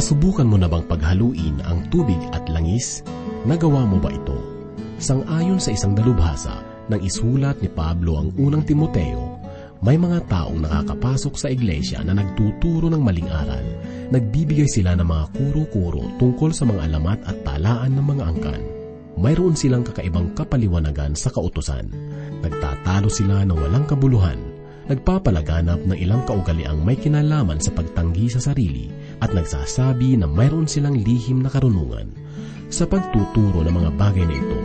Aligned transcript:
Nasubukan 0.00 0.48
mo 0.48 0.56
na 0.56 0.64
bang 0.64 0.80
paghaluin 0.88 1.60
ang 1.60 1.84
tubig 1.92 2.16
at 2.32 2.48
langis? 2.48 3.04
Nagawa 3.44 3.84
mo 3.84 4.00
ba 4.00 4.08
ito? 4.08 4.32
Sang-ayon 4.96 5.60
sa 5.60 5.76
isang 5.76 5.92
dalubhasa, 5.92 6.64
nang 6.88 7.04
isulat 7.04 7.60
ni 7.60 7.68
Pablo 7.68 8.16
ang 8.16 8.32
unang 8.40 8.64
Timoteo, 8.64 9.36
may 9.84 10.00
mga 10.00 10.24
taong 10.24 10.64
nakakapasok 10.64 11.36
sa 11.36 11.52
iglesia 11.52 12.00
na 12.00 12.16
nagtuturo 12.16 12.88
ng 12.88 12.96
maling 12.96 13.28
aral. 13.28 13.60
Nagbibigay 14.08 14.72
sila 14.72 14.96
ng 14.96 15.04
mga 15.04 15.36
kuro-kuro 15.36 16.16
tungkol 16.16 16.48
sa 16.56 16.64
mga 16.64 16.80
alamat 16.88 17.20
at 17.28 17.36
talaan 17.44 17.92
ng 18.00 18.06
mga 18.16 18.24
angkan. 18.24 18.62
Mayroon 19.20 19.52
silang 19.52 19.84
kakaibang 19.84 20.32
kapaliwanagan 20.32 21.12
sa 21.12 21.28
kautosan. 21.28 21.92
Nagtatalo 22.40 23.12
sila 23.12 23.44
ng 23.44 23.52
walang 23.52 23.84
kabuluhan 23.84 24.60
nagpapalaganap 24.90 25.86
ng 25.86 25.94
ilang 25.94 26.26
kaugaliang 26.26 26.82
may 26.82 26.98
kinalaman 26.98 27.62
sa 27.62 27.70
pagtanggi 27.70 28.26
sa 28.26 28.42
sarili 28.42 28.90
at 29.20 29.30
nagsasabi 29.36 30.16
na 30.16 30.26
mayroon 30.26 30.68
silang 30.68 30.96
lihim 31.00 31.44
na 31.44 31.52
karunungan. 31.52 32.12
Sa 32.72 32.88
pagtuturo 32.88 33.62
ng 33.62 33.74
mga 33.74 33.90
bagay 33.96 34.24
na 34.24 34.36
ito, 34.36 34.58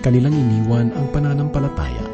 kanilang 0.00 0.34
iniwan 0.34 0.94
ang 0.94 1.06
pananampalataya. 1.10 2.06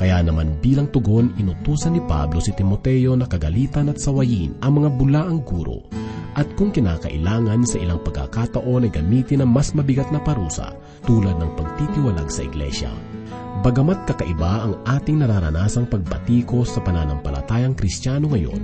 Kaya 0.00 0.24
naman 0.24 0.56
bilang 0.64 0.88
tugon, 0.88 1.34
inutusan 1.36 1.92
ni 1.92 2.00
Pablo 2.00 2.40
si 2.40 2.56
Timoteo 2.56 3.12
na 3.18 3.28
kagalitan 3.28 3.92
at 3.92 4.00
sawayin 4.00 4.56
ang 4.64 4.80
mga 4.80 4.88
bulaang 4.96 5.44
guro 5.44 5.84
at 6.38 6.46
kung 6.54 6.70
kinakailangan 6.70 7.66
sa 7.66 7.82
ilang 7.82 7.98
pagkakataon 8.06 8.86
ay 8.86 8.92
gamitin 8.92 9.42
ang 9.42 9.50
mas 9.50 9.74
mabigat 9.74 10.08
na 10.14 10.22
parusa 10.22 10.72
tulad 11.02 11.34
ng 11.36 11.50
pagtitiwalag 11.58 12.30
sa 12.30 12.46
iglesia. 12.46 12.92
Bagamat 13.60 14.08
kakaiba 14.08 14.64
ang 14.64 14.80
ating 14.88 15.20
nararanasang 15.20 15.84
pagbatikos 15.84 16.72
sa 16.72 16.80
pananampalatayang 16.80 17.76
kristyano 17.76 18.32
ngayon, 18.32 18.56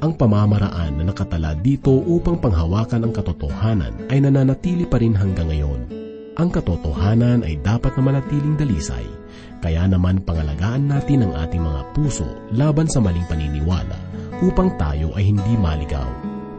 ang 0.00 0.16
pamamaraan 0.16 0.96
na 0.96 1.12
nakatala 1.12 1.52
dito 1.52 1.92
upang 1.92 2.40
panghawakan 2.40 3.04
ang 3.04 3.12
katotohanan 3.12 4.08
ay 4.08 4.24
nananatili 4.24 4.88
pa 4.88 5.04
rin 5.04 5.12
hanggang 5.12 5.52
ngayon. 5.52 5.92
Ang 6.40 6.48
katotohanan 6.48 7.44
ay 7.44 7.60
dapat 7.60 7.92
na 8.00 8.02
manatiling 8.08 8.56
dalisay, 8.56 9.04
kaya 9.60 9.84
naman 9.84 10.24
pangalagaan 10.24 10.88
natin 10.88 11.28
ang 11.28 11.36
ating 11.44 11.60
mga 11.60 11.92
puso 11.92 12.24
laban 12.56 12.88
sa 12.88 13.04
maling 13.04 13.28
paniniwala 13.28 14.00
upang 14.40 14.72
tayo 14.80 15.12
ay 15.12 15.28
hindi 15.28 15.60
maligaw. 15.60 16.08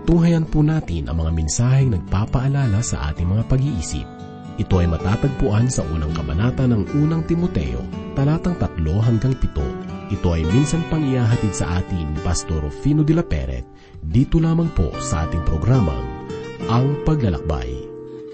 Tunghayan 0.06 0.46
po 0.46 0.62
natin 0.62 1.10
ang 1.10 1.26
mga 1.26 1.32
mensaheng 1.34 1.98
nagpapaalala 1.98 2.86
sa 2.86 3.10
ating 3.10 3.34
mga 3.34 3.50
pag-iisip 3.50 4.19
ito 4.60 4.76
ay 4.76 4.92
matatagpuan 4.92 5.72
sa 5.72 5.88
unang 5.88 6.12
kabanata 6.12 6.68
ng 6.68 6.84
unang 7.00 7.24
Timoteo, 7.24 7.80
talatang 8.12 8.60
3 8.60 8.76
hanggang 9.08 9.32
7. 9.32 10.12
Ito 10.12 10.28
ay 10.36 10.44
minsan 10.52 10.84
pang 10.92 11.00
iahatid 11.00 11.56
sa 11.56 11.80
atin 11.80 12.12
ni 12.12 12.20
Pastor 12.20 12.68
Rufino 12.68 13.08
de 13.08 13.16
la 13.16 13.24
Peret, 13.24 13.64
dito 14.04 14.36
lamang 14.36 14.68
po 14.76 14.92
sa 15.00 15.24
ating 15.24 15.48
programang 15.48 16.28
Ang 16.68 17.08
Paglalakbay. 17.08 17.72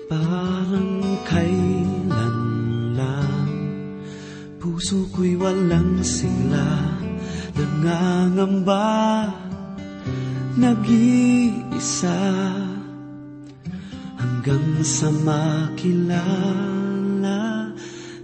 Parang 0.10 1.02
kailan 1.26 2.38
lang 2.98 3.50
Puso 4.62 5.10
ko'y 5.14 5.34
walang 5.34 6.02
sigla 6.06 6.94
Nangangamba 7.58 9.26
Nag-iisa 10.58 12.18
hanggang 14.46 14.86
sa 14.86 15.10
makilala 15.26 15.74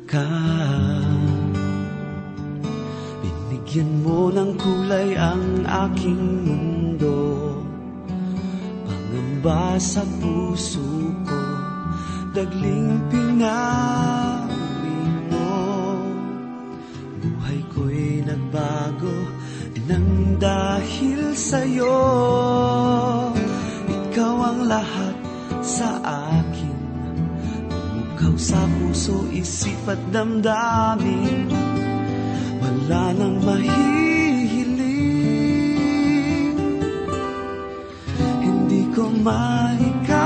ka. 0.06 0.30
Binigyan 3.26 4.06
mo 4.06 4.30
ng 4.30 4.54
kulay 4.54 5.18
ang 5.18 5.66
aking 5.66 6.46
mundo, 6.46 7.58
pangamba 8.86 9.82
sa 9.82 10.06
puso 10.22 10.86
ko, 11.26 11.42
dagling 12.38 13.02
pinawi 13.10 15.02
mo. 15.26 15.58
Buhay 17.18 17.66
ko'y 17.74 18.22
nagbago, 18.30 19.26
nang 19.90 20.38
dahil 20.38 21.34
sa'yo, 21.34 21.98
ikaw 23.90 24.54
ang 24.54 24.70
lahat 24.70 25.18
sa 25.62 26.01
sa 28.42 28.66
puso, 28.66 29.30
isip 29.30 29.86
at 29.86 30.02
damdamin. 30.10 31.46
Wala 32.58 33.14
nang 33.14 33.38
mahihiling. 33.46 34.82
Hindi 38.42 38.90
ko 38.98 39.14
maikakaila. 39.22 40.26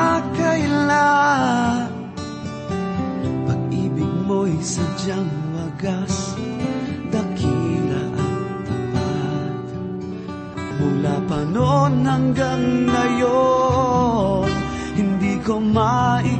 Pag-ibig 3.51 4.13
mo'y 4.23 4.55
sadyang 4.63 5.27
wagas 5.59 6.39
Dakila 7.11 8.03
ang 8.15 8.63
tapat. 8.63 9.67
Mula 10.79 11.15
pa 11.27 11.43
noon 11.51 12.07
hanggang 12.07 12.87
ngayon 12.87 14.15
ko 15.45 15.61
maikakaila 15.61 16.34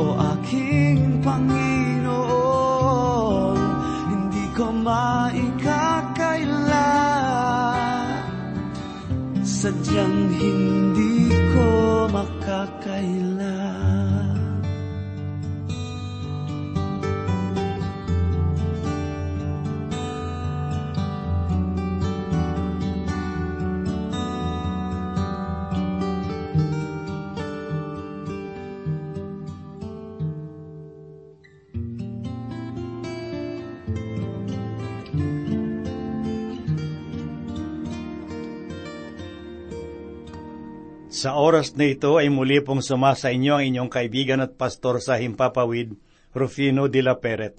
O 0.00 0.16
aking 0.16 1.20
Panginoon 1.20 2.08
Hindi 4.08 4.48
ko 4.56 4.72
maikakaila. 4.72 5.76
Sadyang 9.44 10.32
hindi 10.40 10.79
Sa 41.10 41.34
oras 41.34 41.74
na 41.74 41.90
ito 41.90 42.22
ay 42.22 42.30
muli 42.30 42.62
pong 42.62 42.86
sumasa 42.86 43.34
inyo 43.34 43.58
ang 43.58 43.66
inyong 43.66 43.90
kaibigan 43.90 44.46
at 44.46 44.54
pastor 44.54 45.02
sa 45.02 45.18
Himpapawid, 45.18 45.98
Rufino 46.30 46.86
de 46.86 47.02
la 47.02 47.18
Peret. 47.18 47.58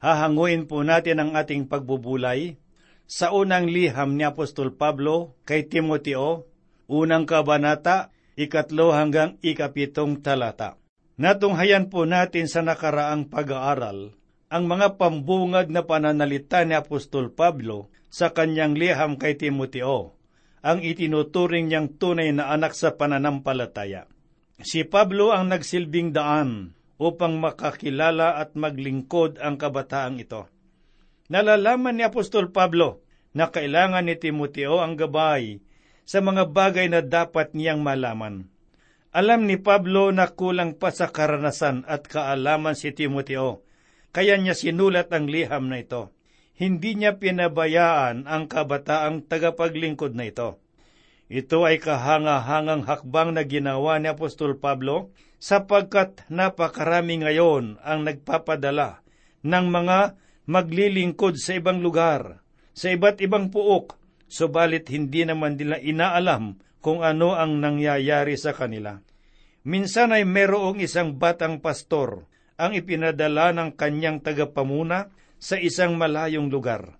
Hahanguin 0.00 0.64
po 0.64 0.80
natin 0.80 1.20
ang 1.20 1.36
ating 1.36 1.68
pagbubulay 1.68 2.56
sa 3.04 3.28
unang 3.36 3.68
liham 3.68 4.16
ni 4.16 4.24
Apostol 4.24 4.72
Pablo 4.72 5.36
kay 5.44 5.68
Timoteo, 5.68 6.48
unang 6.88 7.28
kabanata, 7.28 8.08
ikatlo 8.40 8.96
hanggang 8.96 9.36
ikapitong 9.44 10.24
talata. 10.24 10.80
Natunghayan 11.20 11.92
po 11.92 12.08
natin 12.08 12.48
sa 12.48 12.64
nakaraang 12.64 13.28
pag-aaral 13.28 14.16
ang 14.48 14.64
mga 14.64 14.96
pambungad 14.96 15.68
na 15.68 15.84
pananalita 15.84 16.64
ni 16.64 16.72
Apostol 16.72 17.36
Pablo 17.36 17.92
sa 18.08 18.32
kanyang 18.32 18.80
liham 18.80 19.20
kay 19.20 19.36
Timoteo 19.36 20.16
ang 20.62 20.78
itinuturing 20.80 21.66
niyang 21.66 21.98
tunay 21.98 22.30
na 22.30 22.54
anak 22.54 22.72
sa 22.78 22.94
pananampalataya. 22.94 24.06
Si 24.62 24.86
Pablo 24.86 25.34
ang 25.34 25.50
nagsilbing 25.50 26.14
daan 26.14 26.78
upang 27.02 27.42
makakilala 27.42 28.38
at 28.38 28.54
maglingkod 28.54 29.42
ang 29.42 29.58
kabataang 29.58 30.22
ito. 30.22 30.46
Nalalaman 31.26 31.98
ni 31.98 32.06
Apostol 32.06 32.54
Pablo 32.54 33.02
na 33.34 33.50
kailangan 33.50 34.06
ni 34.06 34.14
Timoteo 34.14 34.78
ang 34.78 34.94
gabay 34.94 35.58
sa 36.06 36.22
mga 36.22 36.46
bagay 36.54 36.86
na 36.86 37.02
dapat 37.02 37.58
niyang 37.58 37.82
malaman. 37.82 38.46
Alam 39.10 39.50
ni 39.50 39.58
Pablo 39.58 40.14
na 40.14 40.30
kulang 40.30 40.78
pa 40.78 40.94
sa 40.94 41.10
karanasan 41.10 41.84
at 41.90 42.06
kaalaman 42.06 42.78
si 42.78 42.94
Timoteo, 42.94 43.66
kaya 44.14 44.38
niya 44.38 44.54
sinulat 44.54 45.10
ang 45.10 45.26
liham 45.26 45.68
na 45.68 45.82
ito 45.82 46.14
hindi 46.62 46.94
niya 46.94 47.18
pinabayaan 47.18 48.30
ang 48.30 48.46
kabataang 48.46 49.26
tagapaglingkod 49.26 50.14
na 50.14 50.30
ito. 50.30 50.62
Ito 51.26 51.66
ay 51.66 51.82
kahanga-hangang 51.82 52.86
hakbang 52.86 53.34
na 53.34 53.42
ginawa 53.42 53.98
ni 53.98 54.06
Apostol 54.06 54.54
Pablo 54.62 55.10
sapagkat 55.42 56.22
napakarami 56.30 57.26
ngayon 57.26 57.82
ang 57.82 58.06
nagpapadala 58.06 59.02
ng 59.42 59.66
mga 59.74 59.98
maglilingkod 60.46 61.34
sa 61.34 61.58
ibang 61.58 61.82
lugar, 61.82 62.38
sa 62.78 62.94
iba't 62.94 63.18
ibang 63.18 63.50
puok, 63.50 63.98
subalit 64.30 64.86
hindi 64.86 65.26
naman 65.26 65.58
nila 65.58 65.82
inaalam 65.82 66.62
kung 66.78 67.02
ano 67.02 67.34
ang 67.34 67.58
nangyayari 67.58 68.38
sa 68.38 68.54
kanila. 68.54 69.02
Minsan 69.66 70.14
ay 70.14 70.22
merong 70.22 70.78
isang 70.78 71.18
batang 71.18 71.58
pastor 71.58 72.30
ang 72.54 72.74
ipinadala 72.78 73.50
ng 73.50 73.74
kanyang 73.74 74.22
tagapamuna 74.22 75.10
sa 75.42 75.58
isang 75.58 75.98
malayong 75.98 76.46
lugar. 76.46 76.94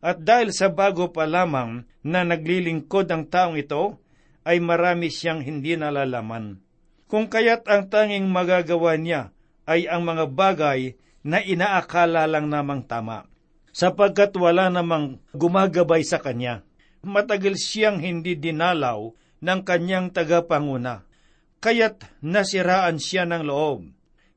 At 0.00 0.24
dahil 0.24 0.56
sa 0.56 0.72
bago 0.72 1.12
pa 1.12 1.28
lamang 1.28 1.84
na 2.00 2.24
naglilingkod 2.24 3.12
ang 3.12 3.28
taong 3.28 3.60
ito, 3.60 4.00
ay 4.48 4.58
marami 4.58 5.12
siyang 5.12 5.44
hindi 5.44 5.76
nalalaman. 5.76 6.58
Kung 7.06 7.28
kaya't 7.28 7.68
ang 7.68 7.92
tanging 7.92 8.26
magagawa 8.32 8.96
niya 8.96 9.30
ay 9.68 9.86
ang 9.86 10.08
mga 10.08 10.24
bagay 10.32 10.96
na 11.22 11.38
inaakala 11.38 12.26
lang 12.26 12.50
namang 12.50 12.82
tama, 12.82 13.28
sapagkat 13.70 14.34
wala 14.34 14.72
namang 14.72 15.22
gumagabay 15.30 16.02
sa 16.02 16.18
kanya. 16.18 16.66
Matagal 17.06 17.60
siyang 17.60 18.02
hindi 18.02 18.34
dinalaw 18.34 19.14
ng 19.42 19.60
kanyang 19.62 20.10
tagapanguna, 20.10 21.06
kaya't 21.62 22.02
nasiraan 22.22 22.98
siya 22.98 23.22
ng 23.28 23.42
loob. 23.46 23.86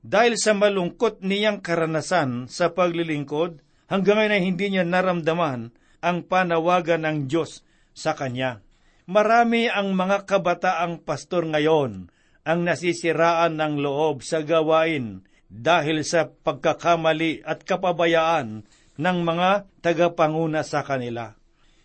Dahil 0.05 0.37
sa 0.37 0.53
malungkot 0.53 1.25
niyang 1.25 1.65
karanasan 1.65 2.45
sa 2.45 2.69
paglilingkod, 2.77 3.57
hanggang 3.89 4.21
ngayon 4.21 4.35
ay 4.37 4.43
hindi 4.45 4.65
niya 4.69 4.85
naramdaman 4.85 5.73
ang 5.97 6.17
panawagan 6.29 7.09
ng 7.09 7.17
Diyos 7.25 7.65
sa 7.97 8.13
kanya. 8.13 8.61
Marami 9.09 9.65
ang 9.65 9.97
mga 9.97 10.29
kabataang 10.29 11.01
pastor 11.01 11.49
ngayon 11.49 12.13
ang 12.45 12.59
nasisiraan 12.61 13.57
ng 13.57 13.81
loob 13.81 14.21
sa 14.21 14.45
gawain 14.45 15.25
dahil 15.49 16.05
sa 16.05 16.29
pagkakamali 16.29 17.41
at 17.41 17.65
kapabayaan 17.65 18.61
ng 19.01 19.17
mga 19.25 19.65
tagapanguna 19.81 20.61
sa 20.61 20.85
kanila. 20.85 21.33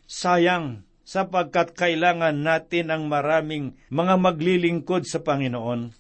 Sayang, 0.05 0.85
sapagkat 1.09 1.73
kailangan 1.73 2.37
natin 2.37 2.93
ang 2.93 3.09
maraming 3.09 3.81
mga 3.89 4.21
maglilingkod 4.21 5.09
sa 5.09 5.25
Panginoon. 5.25 5.97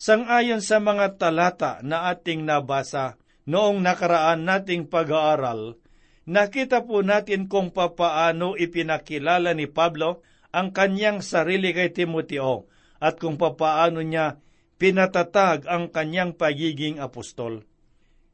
Sangayon 0.00 0.64
sa 0.64 0.80
mga 0.80 1.20
talata 1.20 1.84
na 1.84 2.08
ating 2.08 2.48
nabasa 2.48 3.20
noong 3.44 3.84
nakaraan 3.84 4.48
nating 4.48 4.88
pag-aaral, 4.88 5.76
nakita 6.24 6.88
po 6.88 7.04
natin 7.04 7.52
kung 7.52 7.68
papaano 7.68 8.56
ipinakilala 8.56 9.52
ni 9.52 9.68
Pablo 9.68 10.24
ang 10.56 10.72
kanyang 10.72 11.20
sarili 11.20 11.76
kay 11.76 11.92
Timoteo 11.92 12.64
at 12.96 13.20
kung 13.20 13.36
papaano 13.36 14.00
niya 14.00 14.40
pinatatag 14.80 15.68
ang 15.68 15.92
kanyang 15.92 16.32
pagiging 16.32 16.96
apostol. 16.96 17.68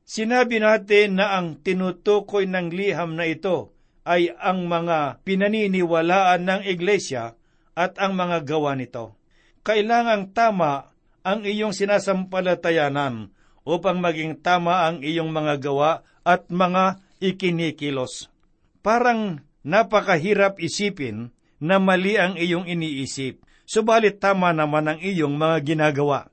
Sinabi 0.07 0.63
natin 0.63 1.19
na 1.19 1.35
ang 1.35 1.59
tinutukoy 1.59 2.47
ng 2.47 2.71
liham 2.71 3.19
na 3.19 3.27
ito 3.27 3.75
ay 4.07 4.31
ang 4.39 4.71
mga 4.71 5.19
pinaniniwalaan 5.27 6.47
ng 6.47 6.63
iglesia 6.63 7.35
at 7.75 7.99
ang 7.99 8.15
mga 8.15 8.47
gawa 8.47 8.79
nito. 8.79 9.19
Kailangang 9.67 10.31
tama 10.31 10.95
ang 11.27 11.43
iyong 11.43 11.75
sinasampalatayanan 11.75 13.35
upang 13.67 13.99
maging 13.99 14.39
tama 14.39 14.87
ang 14.87 15.03
iyong 15.03 15.35
mga 15.35 15.59
gawa 15.59 16.07
at 16.23 16.47
mga 16.47 17.03
ikinikilos. 17.19 18.31
Parang 18.79 19.43
napakahirap 19.67 20.63
isipin 20.63 21.35
na 21.59 21.83
mali 21.83 22.15
ang 22.15 22.39
iyong 22.39 22.71
iniisip, 22.71 23.43
subalit 23.67 24.23
tama 24.23 24.55
naman 24.55 24.95
ang 24.95 24.99
iyong 25.03 25.35
mga 25.35 25.67
ginagawa. 25.67 26.31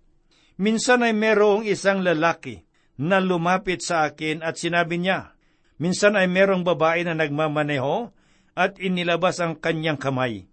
Minsan 0.62 1.02
ay 1.02 1.18
merong 1.18 1.66
isang 1.66 2.06
lalaki 2.06 2.62
na 3.02 3.18
lumapit 3.18 3.82
sa 3.82 4.06
akin 4.06 4.46
at 4.46 4.62
sinabi 4.62 5.02
niya, 5.02 5.34
Minsan 5.82 6.14
ay 6.14 6.30
merong 6.30 6.62
babae 6.62 7.02
na 7.02 7.18
nagmamaneho 7.18 8.14
at 8.54 8.78
inilabas 8.78 9.42
ang 9.42 9.58
kanyang 9.58 9.98
kamay. 9.98 10.46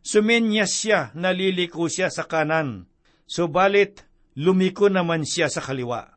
Sumenyas 0.00 0.72
siya, 0.72 1.12
naliliko 1.12 1.84
siya 1.86 2.08
sa 2.08 2.24
kanan, 2.24 2.88
subalit 3.32 4.04
lumiko 4.36 4.92
naman 4.92 5.24
siya 5.24 5.48
sa 5.48 5.64
kaliwa. 5.64 6.12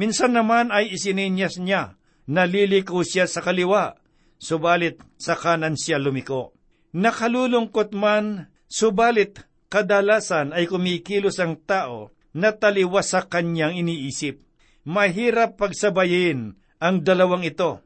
Minsan 0.00 0.32
naman 0.32 0.72
ay 0.72 0.96
isininyas 0.96 1.60
niya, 1.60 2.00
naliliko 2.24 3.04
siya 3.04 3.28
sa 3.28 3.44
kaliwa, 3.44 4.00
subalit 4.40 4.96
sa 5.20 5.36
kanan 5.36 5.76
siya 5.76 6.00
lumiko. 6.00 6.56
Nakalulungkot 6.96 7.92
man, 7.92 8.48
subalit 8.64 9.44
kadalasan 9.68 10.56
ay 10.56 10.64
kumikilos 10.64 11.36
ang 11.36 11.60
tao 11.60 12.16
na 12.32 12.56
taliwas 12.56 13.12
sa 13.12 13.28
kanyang 13.28 13.76
iniisip 13.76 14.40
mahirap 14.84 15.56
pagsabayin 15.56 16.60
ang 16.78 16.96
dalawang 17.02 17.42
ito. 17.42 17.80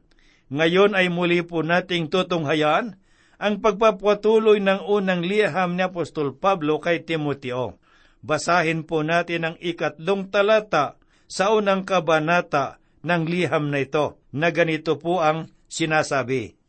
Ngayon 0.51 0.93
ay 0.93 1.07
muli 1.07 1.41
po 1.41 1.63
nating 1.63 2.11
tutunghayan 2.11 2.99
ang 3.39 3.63
pagpapatuloy 3.63 4.59
ng 4.59 4.83
unang 4.83 5.23
liham 5.23 5.79
ni 5.79 5.83
Apostol 5.87 6.35
Pablo 6.35 6.83
kay 6.83 7.07
Timoteo. 7.07 7.79
Basahin 8.19 8.83
po 8.83 9.01
natin 9.05 9.47
ang 9.47 9.55
ikatlong 9.63 10.27
talata 10.27 10.99
sa 11.29 11.55
unang 11.55 11.87
kabanata 11.87 12.81
ng 13.05 13.23
liham 13.29 13.71
na 13.71 13.79
ito, 13.79 14.19
na 14.35 14.51
ganito 14.51 14.99
po 14.99 15.23
ang 15.23 15.47
sinasabi. 15.71 16.59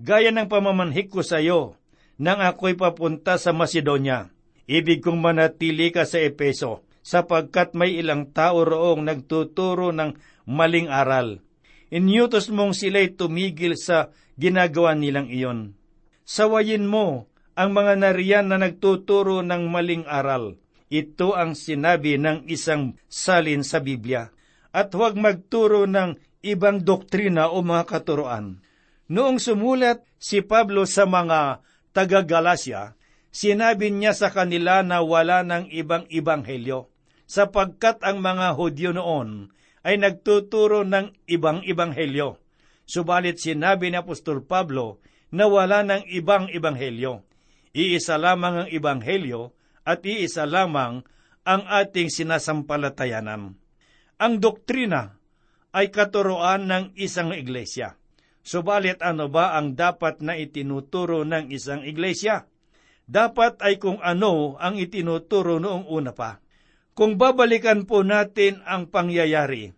Gaya 0.00 0.32
ng 0.32 0.48
pamamanhik 0.48 1.12
ko 1.12 1.20
sa 1.20 1.38
iyo, 1.38 1.76
nang 2.16 2.40
ako'y 2.40 2.78
papunta 2.78 3.36
sa 3.36 3.52
Macedonia, 3.52 4.30
ibig 4.64 5.04
kong 5.04 5.20
manatili 5.20 5.92
ka 5.92 6.08
sa 6.08 6.22
Epeso, 6.22 6.86
sapagkat 7.04 7.76
may 7.76 8.00
ilang 8.00 8.32
tao 8.32 8.64
roong 8.64 9.04
nagtuturo 9.04 9.92
ng 9.92 10.16
maling 10.48 10.88
aral. 10.88 11.44
Inyutos 11.92 12.48
mong 12.48 12.72
sila'y 12.72 13.12
tumigil 13.12 13.76
sa 13.76 14.08
ginagawa 14.40 14.96
nilang 14.96 15.28
iyon. 15.28 15.76
Sawayin 16.24 16.88
mo 16.88 17.28
ang 17.54 17.76
mga 17.76 18.00
nariyan 18.00 18.50
na 18.50 18.58
nagtuturo 18.58 19.44
ng 19.44 19.68
maling 19.68 20.08
aral. 20.08 20.58
Ito 20.94 21.34
ang 21.34 21.58
sinabi 21.58 22.22
ng 22.22 22.46
isang 22.46 22.94
salin 23.10 23.66
sa 23.66 23.82
Biblia. 23.82 24.30
At 24.70 24.94
huwag 24.94 25.18
magturo 25.18 25.90
ng 25.90 26.14
ibang 26.46 26.86
doktrina 26.86 27.50
o 27.50 27.66
mga 27.66 27.82
katuroan. 27.90 28.62
Noong 29.10 29.42
sumulat 29.42 30.06
si 30.22 30.38
Pablo 30.38 30.86
sa 30.86 31.02
mga 31.02 31.66
taga-Galasya, 31.90 32.94
sinabi 33.34 33.90
niya 33.90 34.14
sa 34.14 34.30
kanila 34.30 34.86
na 34.86 35.02
wala 35.02 35.42
ng 35.42 35.74
ibang 35.74 36.06
ibanghelyo 36.06 36.94
sapagkat 37.24 37.98
ang 38.06 38.22
mga 38.22 38.54
Hudyo 38.54 38.94
noon 38.94 39.50
ay 39.82 39.98
nagtuturo 39.98 40.86
ng 40.86 41.10
ibang 41.26 41.66
ibanghelyo. 41.66 42.38
Subalit 42.86 43.42
sinabi 43.42 43.90
ni 43.90 43.98
Apostol 43.98 44.46
Pablo 44.46 45.02
na 45.34 45.50
wala 45.50 45.82
ng 45.82 46.06
ibang 46.14 46.46
ibanghelyo. 46.52 47.26
Iisa 47.74 48.14
lamang 48.14 48.64
ang 48.64 48.68
ibanghelyo 48.70 49.50
at 49.84 50.00
iisa 50.04 50.48
lamang 50.48 51.04
ang 51.44 51.62
ating 51.68 52.08
sinasampalatayanan. 52.08 53.52
Ang 54.16 54.34
doktrina 54.40 55.20
ay 55.76 55.92
katuroan 55.92 56.66
ng 56.66 56.84
isang 56.96 57.36
iglesia. 57.36 58.00
Subalit 58.44 59.00
ano 59.00 59.28
ba 59.28 59.56
ang 59.56 59.76
dapat 59.76 60.20
na 60.24 60.36
itinuturo 60.36 61.24
ng 61.24 61.52
isang 61.52 61.84
iglesia? 61.84 62.48
Dapat 63.04 63.60
ay 63.60 63.76
kung 63.76 64.00
ano 64.00 64.56
ang 64.56 64.80
itinuturo 64.80 65.60
noong 65.60 65.84
una 65.88 66.16
pa. 66.16 66.40
Kung 66.96 67.20
babalikan 67.20 67.84
po 67.84 68.00
natin 68.06 68.64
ang 68.64 68.88
pangyayari, 68.88 69.74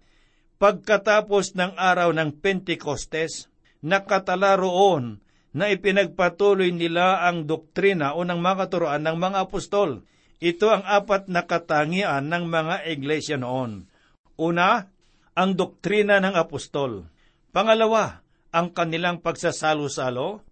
pagkatapos 0.62 1.58
ng 1.58 1.75
araw 1.75 2.12
ng 2.14 2.30
Pentecostes, 2.38 3.50
nakatala 3.82 4.54
roon 4.60 5.25
na 5.56 5.72
ipinagpatuloy 5.72 6.68
nila 6.68 7.25
ang 7.25 7.48
doktrina 7.48 8.12
o 8.12 8.28
ng 8.28 8.36
mga 8.36 8.68
turuan 8.68 9.00
ng 9.00 9.16
mga 9.16 9.48
apostol. 9.48 10.04
Ito 10.36 10.68
ang 10.68 10.84
apat 10.84 11.32
na 11.32 11.48
katangian 11.48 12.28
ng 12.28 12.44
mga 12.44 12.84
iglesia 12.92 13.40
noon. 13.40 13.88
Una, 14.36 14.84
ang 15.32 15.56
doktrina 15.56 16.20
ng 16.20 16.36
apostol. 16.36 17.08
Pangalawa, 17.56 18.20
ang 18.52 18.68
kanilang 18.68 19.25
pagsasalo-salo. 19.25 20.44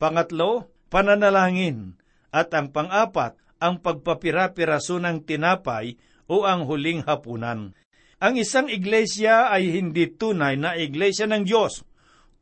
Pangatlo, 0.00 0.72
pananalangin. 0.88 2.00
At 2.32 2.48
ang 2.56 2.72
pangapat, 2.72 3.36
ang 3.60 3.84
pagpapira-piraso 3.84 4.96
ng 4.96 5.20
tinapay 5.28 6.00
o 6.32 6.48
ang 6.48 6.64
huling 6.64 7.04
hapunan. 7.04 7.76
Ang 8.24 8.34
isang 8.40 8.72
iglesia 8.72 9.52
ay 9.52 9.68
hindi 9.68 10.08
tunay 10.08 10.56
na 10.56 10.80
iglesia 10.80 11.28
ng 11.28 11.44
Diyos 11.44 11.84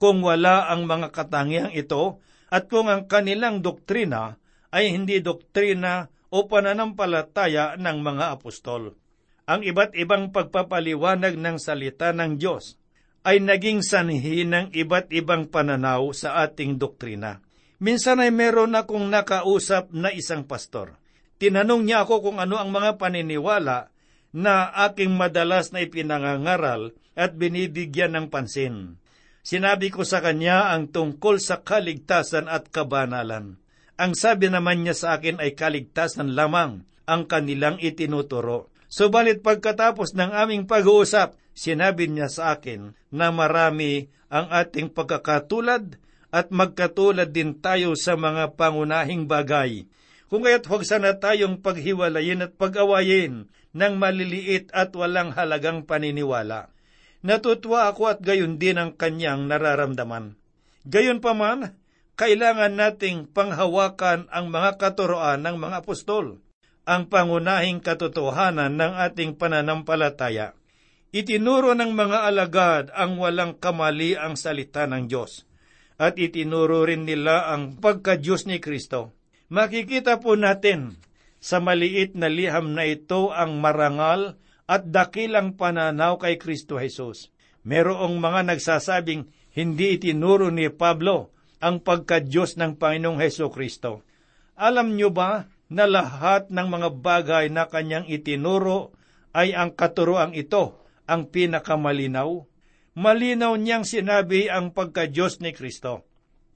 kung 0.05 0.21
wala 0.21 0.69
ang 0.69 0.85
mga 0.85 1.09
katangiang 1.17 1.73
ito 1.73 2.21
at 2.53 2.69
kung 2.69 2.93
ang 2.93 3.09
kanilang 3.09 3.65
doktrina 3.65 4.37
ay 4.69 4.93
hindi 4.93 5.25
doktrina 5.25 6.13
o 6.29 6.45
pananampalataya 6.45 7.81
ng 7.81 7.99
mga 8.05 8.37
apostol. 8.37 9.01
Ang 9.49 9.65
iba't 9.65 9.97
ibang 9.97 10.29
pagpapaliwanag 10.29 11.41
ng 11.41 11.57
salita 11.57 12.13
ng 12.13 12.37
Diyos 12.37 12.77
ay 13.25 13.41
naging 13.41 13.81
sanhi 13.81 14.45
ng 14.45 14.77
iba't 14.77 15.09
ibang 15.09 15.49
pananaw 15.49 16.13
sa 16.13 16.45
ating 16.45 16.77
doktrina. 16.77 17.41
Minsan 17.81 18.21
ay 18.21 18.29
meron 18.29 18.77
akong 18.77 19.09
nakausap 19.09 19.89
na 19.89 20.13
isang 20.13 20.45
pastor. 20.45 21.01
Tinanong 21.41 21.81
niya 21.81 22.05
ako 22.05 22.29
kung 22.29 22.45
ano 22.45 22.61
ang 22.61 22.69
mga 22.69 23.01
paniniwala 23.01 23.89
na 24.37 24.69
aking 24.85 25.17
madalas 25.17 25.73
na 25.73 25.81
ipinangangaral 25.81 26.93
at 27.17 27.41
binibigyan 27.41 28.13
ng 28.21 28.29
pansin. 28.29 29.01
Sinabi 29.45 29.93
ko 29.93 30.09
sa 30.09 30.25
kanya 30.25 30.73
ang 30.73 30.89
tungkol 30.89 31.37
sa 31.37 31.61
kaligtasan 31.61 32.49
at 32.49 32.73
kabanalan. 32.73 33.61
Ang 34.01 34.13
sabi 34.17 34.49
naman 34.49 34.81
niya 34.81 34.97
sa 34.97 35.09
akin 35.21 35.37
ay 35.37 35.53
kaligtasan 35.53 36.33
lamang 36.33 36.89
ang 37.05 37.29
kanilang 37.29 37.77
itinuturo. 37.77 38.73
Subalit 38.89 39.45
pagkatapos 39.45 40.17
ng 40.17 40.33
aming 40.33 40.65
pag-uusap, 40.65 41.37
sinabi 41.53 42.09
niya 42.09 42.33
sa 42.33 42.57
akin 42.57 42.97
na 43.13 43.29
marami 43.29 44.09
ang 44.33 44.49
ating 44.49 44.91
pagkakatulad 44.91 46.01
at 46.35 46.51
magkatulad 46.51 47.31
din 47.31 47.61
tayo 47.61 47.95
sa 47.95 48.19
mga 48.19 48.59
pangunahing 48.59 49.29
bagay. 49.31 49.87
Kung 50.27 50.43
kaya't 50.43 50.67
huwag 50.67 50.83
sana 50.89 51.21
tayong 51.21 51.61
paghiwalayin 51.63 52.49
at 52.49 52.57
pag-awayin 52.59 53.47
ng 53.71 53.95
maliliit 54.01 54.73
at 54.75 54.91
walang 54.97 55.31
halagang 55.37 55.87
paniniwala. 55.87 56.74
Natutuwa 57.25 57.89
ako 57.89 58.13
at 58.13 58.21
gayon 58.21 58.61
din 58.61 58.77
ang 58.77 58.93
kanyang 58.93 59.49
nararamdaman. 59.49 60.37
Gayon 60.85 61.25
pa 61.25 61.33
man, 61.33 61.73
kailangan 62.21 62.77
nating 62.77 63.33
panghawakan 63.33 64.29
ang 64.29 64.53
mga 64.53 64.77
katuroan 64.77 65.41
ng 65.41 65.57
mga 65.57 65.81
apostol, 65.81 66.45
ang 66.85 67.09
pangunahing 67.09 67.81
katotohanan 67.81 68.77
ng 68.77 68.93
ating 69.09 69.41
pananampalataya. 69.41 70.53
Itinuro 71.17 71.73
ng 71.73 71.97
mga 71.97 72.29
alagad 72.29 72.85
ang 72.93 73.17
walang 73.17 73.57
kamali 73.57 74.21
ang 74.21 74.37
salita 74.37 74.85
ng 74.85 75.09
Diyos 75.09 75.49
at 75.97 76.19
itinuro 76.19 76.85
rin 76.85 77.07
nila 77.07 77.55
ang 77.55 77.79
pagka-Diyos 77.79 78.51
ni 78.51 78.59
Kristo. 78.59 79.15
Makikita 79.49 80.19
po 80.19 80.35
natin 80.35 80.99
sa 81.39 81.63
maliit 81.63 82.19
na 82.19 82.27
liham 82.27 82.75
na 82.75 82.85
ito 82.85 83.31
ang 83.31 83.63
marangal 83.63 84.37
at 84.65 84.89
dakilang 84.89 85.57
pananaw 85.57 86.17
kay 86.17 86.41
Kristo 86.41 86.81
Jesus. 86.81 87.29
Merong 87.65 88.21
mga 88.21 88.53
nagsasabing 88.53 89.29
hindi 89.57 89.97
itinuro 89.97 90.53
ni 90.53 90.69
Pablo 90.69 91.33
ang 91.65 91.81
pagka-Diyos 91.81 92.61
ng 92.61 92.77
Panginoong 92.77 93.21
Heso 93.21 93.49
Kristo. 93.49 94.05
Alam 94.61 94.99
nyo 94.99 95.09
ba 95.09 95.49
na 95.73 95.89
lahat 95.89 96.53
ng 96.53 96.69
mga 96.69 96.89
bagay 97.01 97.45
na 97.49 97.65
kanyang 97.67 98.05
itinuro 98.05 98.93
ay 99.33 99.57
ang 99.57 99.73
katuroang 99.73 100.37
ito 100.37 100.85
ang 101.09 101.29
pinakamalinaw. 101.29 102.45
Malinaw 102.95 103.59
niyang 103.59 103.83
sinabi 103.83 104.47
ang 104.47 104.71
pagka-Diyos 104.71 105.43
ni 105.43 105.51
Kristo. 105.51 106.07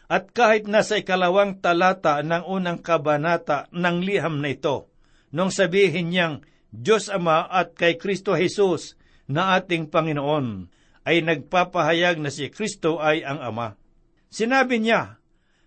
At 0.09 0.33
kahit 0.33 0.65
nasa 0.71 0.97
ikalawang 1.03 1.61
talata 1.61 2.23
ng 2.25 2.49
unang 2.49 2.81
kabanata 2.81 3.69
ng 3.75 3.97
liham 4.01 4.41
na 4.41 4.55
ito, 4.55 4.89
nung 5.35 5.53
sabihin 5.53 6.09
niyang 6.09 6.35
Diyos 6.69 7.09
Ama 7.09 7.49
at 7.49 7.73
kay 7.75 7.97
Kristo 7.97 8.37
Jesus 8.37 8.95
na 9.29 9.57
ating 9.57 9.93
Panginoon, 9.93 10.69
ay 11.09 11.25
nagpapahayag 11.25 12.21
na 12.21 12.29
si 12.29 12.53
Kristo 12.53 13.01
ay 13.01 13.25
ang 13.25 13.41
Ama. 13.41 13.77
Sinabi 14.29 14.77
niya, 14.77 15.17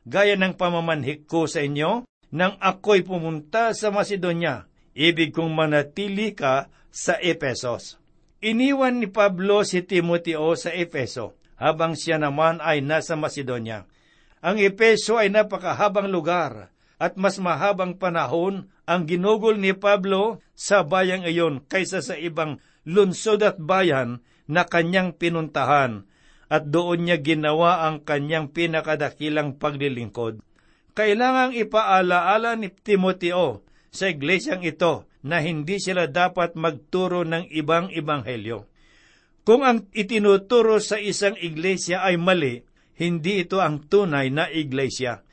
gaya 0.05 0.37
ng 0.37 0.53
pamamanhik 0.53 1.25
ko 1.25 1.49
sa 1.49 1.65
inyo, 1.65 2.05
nang 2.31 2.55
ako'y 2.61 3.01
pumunta 3.01 3.73
sa 3.73 3.89
Macedonia, 3.89 4.69
ibig 4.93 5.33
kong 5.33 5.51
manatili 5.51 6.37
ka 6.37 6.69
sa 6.93 7.17
Epesos. 7.17 7.97
Iniwan 8.41 9.01
ni 9.01 9.09
Pablo 9.09 9.61
si 9.61 9.85
Timoteo 9.85 10.57
sa 10.57 10.73
Efeso, 10.73 11.37
habang 11.61 11.93
siya 11.93 12.17
naman 12.17 12.57
ay 12.57 12.81
nasa 12.81 13.13
Macedonia. 13.13 13.85
Ang 14.41 14.57
Epeso 14.57 15.21
ay 15.21 15.29
napakahabang 15.29 16.09
lugar, 16.09 16.73
at 17.01 17.17
mas 17.17 17.41
mahabang 17.41 17.97
panahon 17.97 18.69
ang 18.85 19.09
ginugol 19.09 19.57
ni 19.57 19.73
Pablo 19.73 20.37
sa 20.53 20.85
bayang 20.85 21.25
iyon 21.25 21.65
kaysa 21.65 22.05
sa 22.05 22.13
ibang 22.13 22.61
lunsod 22.85 23.41
at 23.41 23.57
bayan 23.57 24.21
na 24.45 24.69
kanyang 24.69 25.17
pinuntahan, 25.17 26.05
at 26.45 26.69
doon 26.69 27.09
niya 27.09 27.17
ginawa 27.17 27.89
ang 27.89 28.05
kanyang 28.05 28.53
pinakadakilang 28.53 29.57
paglilingkod. 29.57 30.45
Kailangang 30.93 31.57
ipaalaala 31.57 32.53
ni 32.59 32.69
Timoteo 32.69 33.65
sa 33.89 34.11
iglesyang 34.11 34.61
ito 34.61 35.09
na 35.25 35.41
hindi 35.41 35.81
sila 35.81 36.05
dapat 36.05 36.53
magturo 36.53 37.25
ng 37.25 37.49
ibang 37.49 37.89
ibanghelyo. 37.89 38.69
Kung 39.41 39.65
ang 39.65 39.89
itinuturo 39.95 40.77
sa 40.77 41.01
isang 41.01 41.33
iglesia 41.39 42.05
ay 42.05 42.21
mali, 42.21 42.61
hindi 43.01 43.41
ito 43.41 43.57
ang 43.57 43.89
tunay 43.89 44.29
na 44.29 44.45
iglesia. 44.51 45.25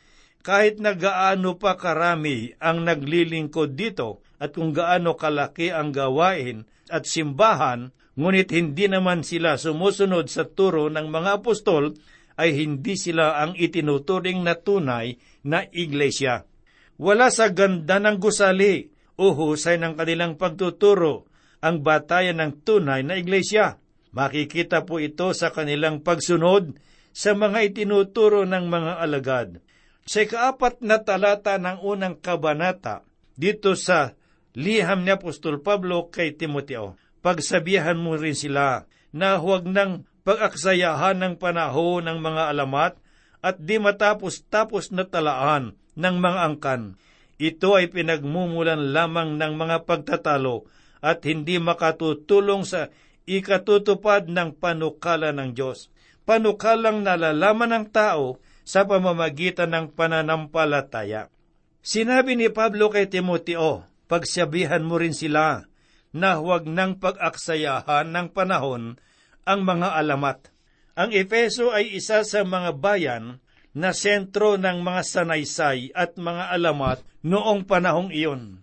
Kahit 0.49 0.81
na 0.81 0.97
gaano 0.97 1.61
pa 1.61 1.77
karami 1.77 2.57
ang 2.57 2.81
naglilingkod 2.89 3.77
dito 3.77 4.25
at 4.41 4.57
kung 4.57 4.73
gaano 4.73 5.13
kalaki 5.13 5.69
ang 5.69 5.93
gawain 5.93 6.65
at 6.89 7.05
simbahan, 7.05 7.93
ngunit 8.17 8.57
hindi 8.57 8.89
naman 8.89 9.21
sila 9.21 9.61
sumusunod 9.61 10.25
sa 10.33 10.49
turo 10.49 10.89
ng 10.89 11.05
mga 11.13 11.45
apostol, 11.45 11.93
ay 12.41 12.57
hindi 12.57 12.97
sila 12.97 13.45
ang 13.45 13.61
itinuturing 13.61 14.41
na 14.41 14.57
tunay 14.57 15.21
na 15.45 15.69
iglesia. 15.69 16.49
Wala 16.97 17.29
sa 17.29 17.53
ganda 17.53 18.01
ng 18.01 18.17
gusali 18.17 18.89
o 19.21 19.37
husay 19.37 19.77
ng 19.77 20.01
kanilang 20.01 20.41
pagtuturo 20.41 21.29
ang 21.61 21.85
batayan 21.85 22.41
ng 22.41 22.65
tunay 22.65 23.05
na 23.05 23.21
iglesia. 23.21 23.77
Makikita 24.17 24.89
po 24.89 24.97
ito 24.97 25.29
sa 25.37 25.53
kanilang 25.53 26.01
pagsunod 26.01 26.73
sa 27.13 27.37
mga 27.37 27.69
itinuturo 27.69 28.49
ng 28.49 28.65
mga 28.65 28.93
alagad. 28.97 29.61
Sa 30.09 30.25
kaapat 30.25 30.81
na 30.81 31.05
talata 31.05 31.61
ng 31.61 31.85
unang 31.85 32.17
kabanata, 32.17 33.05
dito 33.37 33.77
sa 33.77 34.17
liham 34.57 35.05
ni 35.05 35.13
Apostol 35.13 35.61
Pablo 35.61 36.09
kay 36.09 36.33
Timoteo, 36.33 36.97
pagsabihan 37.21 38.01
mo 38.01 38.17
rin 38.17 38.33
sila 38.33 38.89
na 39.13 39.37
huwag 39.37 39.69
nang 39.69 40.09
pag-aksayahan 40.25 41.21
ng 41.21 41.35
panahon 41.37 42.09
ng 42.09 42.19
mga 42.25 42.57
alamat 42.57 42.97
at 43.45 43.61
di 43.61 43.77
matapos-tapos 43.77 44.97
na 44.97 45.05
talaan 45.05 45.77
ng 45.95 46.17
mga 46.17 46.41
angkan 46.41 46.97
ito 47.39 47.79
ay 47.79 47.87
pinagmumulan 47.87 48.91
lamang 48.91 49.39
ng 49.39 49.55
mga 49.55 49.87
pagtatalo 49.87 50.67
at 50.99 51.23
hindi 51.23 51.63
makatutulong 51.63 52.67
sa 52.67 52.91
ikatutupad 53.31 54.27
ng 54.27 54.59
panukala 54.59 55.31
ng 55.31 55.55
Diyos. 55.55 55.95
Panukalang 56.27 57.07
nalalaman 57.07 57.71
ng 57.71 57.87
tao 57.95 58.43
sa 58.69 58.85
pamamagitan 58.85 59.73
ng 59.73 59.97
pananampalataya. 59.97 61.33
Sinabi 61.81 62.37
ni 62.37 62.53
Pablo 62.53 62.93
kay 62.93 63.09
Timoteo, 63.09 63.89
pagsabihan 64.13 64.85
mo 64.85 65.01
rin 65.01 65.17
sila 65.17 65.65
na 66.13 66.37
huwag 66.37 66.69
nang 66.69 67.01
pag-aksayahan 67.01 68.13
ng 68.13 68.29
panahon 68.37 69.01
ang 69.49 69.61
mga 69.65 69.97
alamat. 69.97 70.53
Ang 71.01 71.17
Efeso 71.17 71.73
ay 71.73 71.97
isa 71.97 72.21
sa 72.29 72.45
mga 72.45 72.77
bayan 72.77 73.41
na 73.73 73.97
sentro 73.97 74.61
ng 74.61 74.85
mga 74.85 75.01
sanaysay 75.01 75.97
at 75.97 76.21
mga 76.21 76.53
alamat 76.53 77.01
noong 77.25 77.65
panahong 77.65 78.13
iyon. 78.13 78.61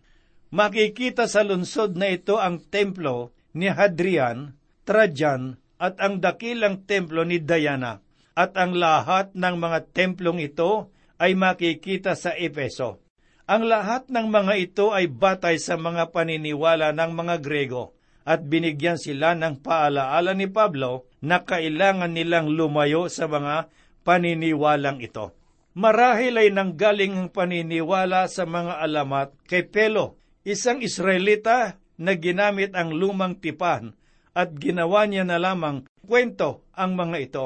Makikita 0.53 1.25
sa 1.25 1.41
lungsod 1.41 1.97
na 1.97 2.13
ito 2.13 2.37
ang 2.37 2.61
templo 2.61 3.33
ni 3.57 3.73
Hadrian, 3.73 4.53
Trajan 4.85 5.57
at 5.81 5.97
ang 5.97 6.21
dakilang 6.21 6.85
templo 6.85 7.25
ni 7.25 7.41
Diana 7.41 8.04
at 8.35 8.51
ang 8.59 8.75
lahat 8.75 9.31
ng 9.31 9.55
mga 9.55 9.79
templong 9.95 10.43
ito 10.43 10.91
ay 11.15 11.33
makikita 11.39 12.19
sa 12.19 12.35
Epeso. 12.35 12.99
Ang 13.47 13.71
lahat 13.71 14.11
ng 14.11 14.27
mga 14.27 14.53
ito 14.59 14.91
ay 14.91 15.07
batay 15.07 15.55
sa 15.55 15.79
mga 15.79 16.11
paniniwala 16.11 16.91
ng 16.91 17.11
mga 17.15 17.35
Grego 17.39 17.95
at 18.25 18.43
binigyan 18.43 18.97
sila 18.97 19.37
ng 19.37 19.61
paalaala 19.61 20.33
ni 20.35 20.49
Pablo 20.49 21.07
na 21.21 21.45
kailangan 21.45 22.11
nilang 22.11 22.51
lumayo 22.51 23.07
sa 23.07 23.29
mga 23.29 23.69
paniniwalang 24.01 24.99
ito. 24.99 25.31
Marahil 25.77 26.41
ay 26.41 26.49
nanggaling 26.51 27.13
ang 27.15 27.29
paniniwala 27.29 28.25
sa 28.27 28.49
mga 28.49 28.81
alamat 28.81 29.35
kay 29.45 29.67
Pelo, 29.67 30.17
isang 30.41 30.81
Israelita 30.81 31.77
na 32.01 32.17
ginamit 32.17 32.73
ang 32.73 32.91
lumang 32.91 33.37
tipan 33.37 33.93
at 34.35 34.57
ginawa 34.57 35.07
niya 35.07 35.23
na 35.23 35.37
lamang 35.39 35.85
kwento 36.03 36.65
ang 36.73 36.97
mga 36.97 37.17
ito. 37.21 37.45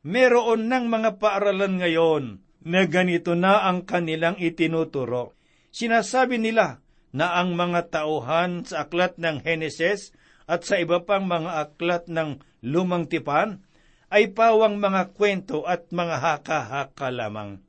Meron 0.00 0.72
ng 0.72 0.88
mga 0.88 1.20
paaralan 1.20 1.76
ngayon 1.76 2.40
na 2.64 2.88
ganito 2.88 3.36
na 3.36 3.68
ang 3.68 3.84
kanilang 3.84 4.40
itinuturo. 4.40 5.36
Sinasabi 5.68 6.40
nila 6.40 6.80
na 7.12 7.36
ang 7.36 7.52
mga 7.52 7.92
tauhan 7.92 8.64
sa 8.64 8.88
aklat 8.88 9.20
ng 9.20 9.44
Heneses 9.44 10.16
at 10.48 10.64
sa 10.64 10.80
iba 10.80 11.04
pang 11.04 11.28
mga 11.28 11.68
aklat 11.68 12.08
ng 12.08 12.40
lumang 12.64 13.12
tipan 13.12 13.60
ay 14.08 14.32
pawang 14.32 14.80
mga 14.80 15.12
kwento 15.12 15.68
at 15.68 15.92
mga 15.92 16.16
haka-haka 16.16 17.12
lamang, 17.12 17.60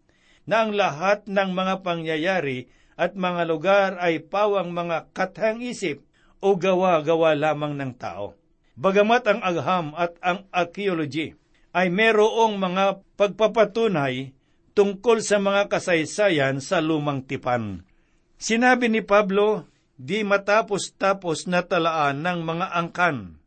na 0.48 0.64
ang 0.64 0.72
lahat 0.72 1.28
ng 1.28 1.52
mga 1.52 1.84
pangyayari 1.84 2.72
at 2.96 3.14
mga 3.14 3.44
lugar 3.44 4.00
ay 4.00 4.24
pawang 4.24 4.72
mga 4.72 5.12
kathang 5.12 5.60
isip 5.60 6.00
o 6.40 6.56
gawa-gawa 6.56 7.36
lamang 7.36 7.76
ng 7.76 7.92
tao. 8.00 8.40
Bagamat 8.80 9.28
ang 9.28 9.40
agham 9.44 9.88
at 10.00 10.16
ang 10.24 10.48
archaeology 10.50 11.38
ay 11.72 11.88
merong 11.88 12.60
mga 12.60 13.04
pagpapatunay 13.16 14.36
tungkol 14.76 15.24
sa 15.24 15.40
mga 15.40 15.68
kasaysayan 15.72 16.60
sa 16.60 16.84
lumang 16.84 17.24
tipan. 17.24 17.84
Sinabi 18.42 18.92
ni 18.92 19.04
Pablo, 19.04 19.68
di 20.02 20.26
matapos-tapos 20.26 21.46
na 21.46 21.62
talaan 21.62 22.26
ng 22.26 22.40
mga 22.42 22.68
angkan. 22.74 23.38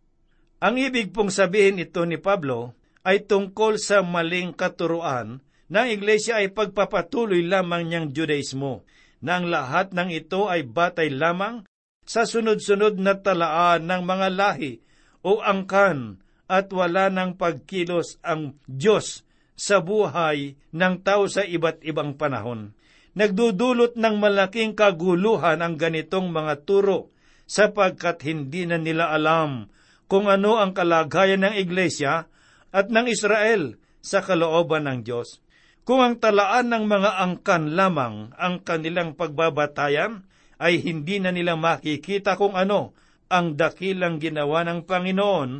Ang 0.63 0.75
ibig 0.79 1.11
pong 1.11 1.35
sabihin 1.35 1.83
ito 1.83 2.07
ni 2.07 2.17
Pablo 2.17 2.79
ay 3.05 3.27
tungkol 3.27 3.77
sa 3.77 4.01
maling 4.01 4.55
katuruan 4.55 5.45
na 5.69 5.85
ang 5.85 5.91
iglesia 5.91 6.41
ay 6.41 6.55
pagpapatuloy 6.55 7.43
lamang 7.45 7.91
niyang 7.91 8.15
Judaismo, 8.15 8.87
na 9.25 9.41
ang 9.41 9.49
lahat 9.49 9.97
ng 9.97 10.13
ito 10.13 10.47
ay 10.47 10.63
batay 10.65 11.09
lamang 11.09 11.65
sa 12.05 12.29
sunod-sunod 12.29 13.01
na 13.01 13.17
talaan 13.17 13.89
ng 13.89 14.03
mga 14.05 14.29
lahi 14.33 14.85
o 15.25 15.41
angkan 15.41 16.21
at 16.51 16.69
wala 16.73 17.09
ng 17.09 17.37
pagkilos 17.41 18.21
ang 18.21 18.59
Diyos 18.69 19.25
sa 19.55 19.81
buhay 19.81 20.59
ng 20.75 20.95
tao 21.01 21.31
sa 21.31 21.47
iba't 21.47 21.81
ibang 21.87 22.19
panahon. 22.19 22.75
Nagdudulot 23.15 23.95
ng 23.95 24.17
malaking 24.19 24.75
kaguluhan 24.75 25.63
ang 25.63 25.79
ganitong 25.79 26.35
mga 26.35 26.67
turo 26.67 27.15
sapagkat 27.47 28.27
hindi 28.27 28.67
na 28.67 28.77
nila 28.77 29.15
alam 29.15 29.71
kung 30.11 30.27
ano 30.27 30.59
ang 30.59 30.75
kalagayan 30.75 31.47
ng 31.47 31.55
Iglesia 31.55 32.27
at 32.75 32.91
ng 32.91 33.07
Israel 33.07 33.79
sa 34.03 34.21
kalooban 34.21 34.91
ng 34.91 35.07
Diyos. 35.07 35.39
Kung 35.85 36.01
ang 36.01 36.19
talaan 36.19 36.73
ng 36.73 36.85
mga 36.91 37.11
angkan 37.23 37.77
lamang 37.77 38.35
ang 38.35 38.65
kanilang 38.65 39.15
pagbabatayan, 39.15 40.27
ay 40.59 40.81
hindi 40.81 41.21
na 41.21 41.29
nila 41.35 41.61
makikita 41.61 42.41
kung 42.41 42.57
ano 42.57 42.97
ang 43.29 43.59
dakilang 43.59 44.17
ginawa 44.23 44.65
ng 44.65 44.87
Panginoon 44.87 45.51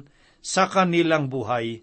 sa 0.45 0.69
kanilang 0.69 1.33
buhay. 1.33 1.81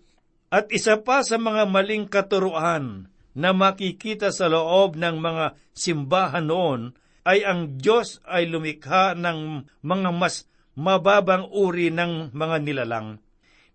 At 0.53 0.70
isa 0.70 1.01
pa 1.01 1.25
sa 1.25 1.41
mga 1.41 1.65
maling 1.65 2.06
katuruan 2.06 3.10
na 3.34 3.50
makikita 3.58 4.30
sa 4.30 4.46
loob 4.46 4.94
ng 5.00 5.18
mga 5.18 5.58
simbahan 5.74 6.46
noon 6.46 6.82
ay 7.25 7.41
ang 7.41 7.82
Diyos 7.82 8.22
ay 8.30 8.46
lumikha 8.46 9.18
ng 9.18 9.65
mga 9.82 10.10
mas 10.13 10.46
mababang 10.77 11.50
uri 11.50 11.89
ng 11.89 12.36
mga 12.38 12.58
nilalang. 12.62 13.18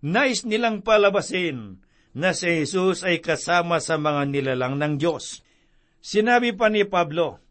Nais 0.07 0.47
nilang 0.47 0.87
palabasin 0.87 1.83
na 2.17 2.37
si 2.37 2.63
Jesus 2.63 3.03
ay 3.03 3.19
kasama 3.21 3.81
sa 3.81 3.97
mga 3.97 4.29
nilalang 4.29 4.77
ng 4.79 4.95
Diyos. 5.01 5.43
Sinabi 6.01 6.55
pa 6.55 6.71
ni 6.71 6.87
Pablo, 6.87 7.43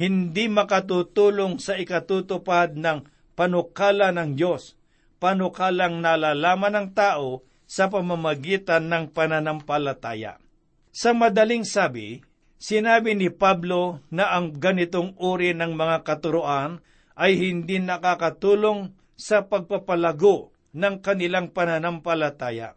hindi 0.00 0.48
makatutulong 0.48 1.60
sa 1.60 1.76
ikatutupad 1.76 2.72
ng 2.72 3.04
panukala 3.36 4.08
ng 4.16 4.32
Diyos, 4.32 4.79
panukalang 5.20 6.00
nalalaman 6.00 6.74
ng 6.74 6.88
tao 6.96 7.44
sa 7.68 7.86
pamamagitan 7.86 8.90
ng 8.90 9.14
pananampalataya. 9.14 10.40
Sa 10.90 11.14
madaling 11.14 11.62
sabi, 11.62 12.24
sinabi 12.58 13.14
ni 13.14 13.30
Pablo 13.30 14.02
na 14.10 14.34
ang 14.34 14.58
ganitong 14.58 15.14
uri 15.20 15.54
ng 15.54 15.78
mga 15.78 16.02
katuroan 16.02 16.82
ay 17.14 17.38
hindi 17.38 17.78
nakakatulong 17.78 18.96
sa 19.14 19.46
pagpapalago 19.46 20.50
ng 20.74 20.98
kanilang 20.98 21.52
pananampalataya. 21.52 22.74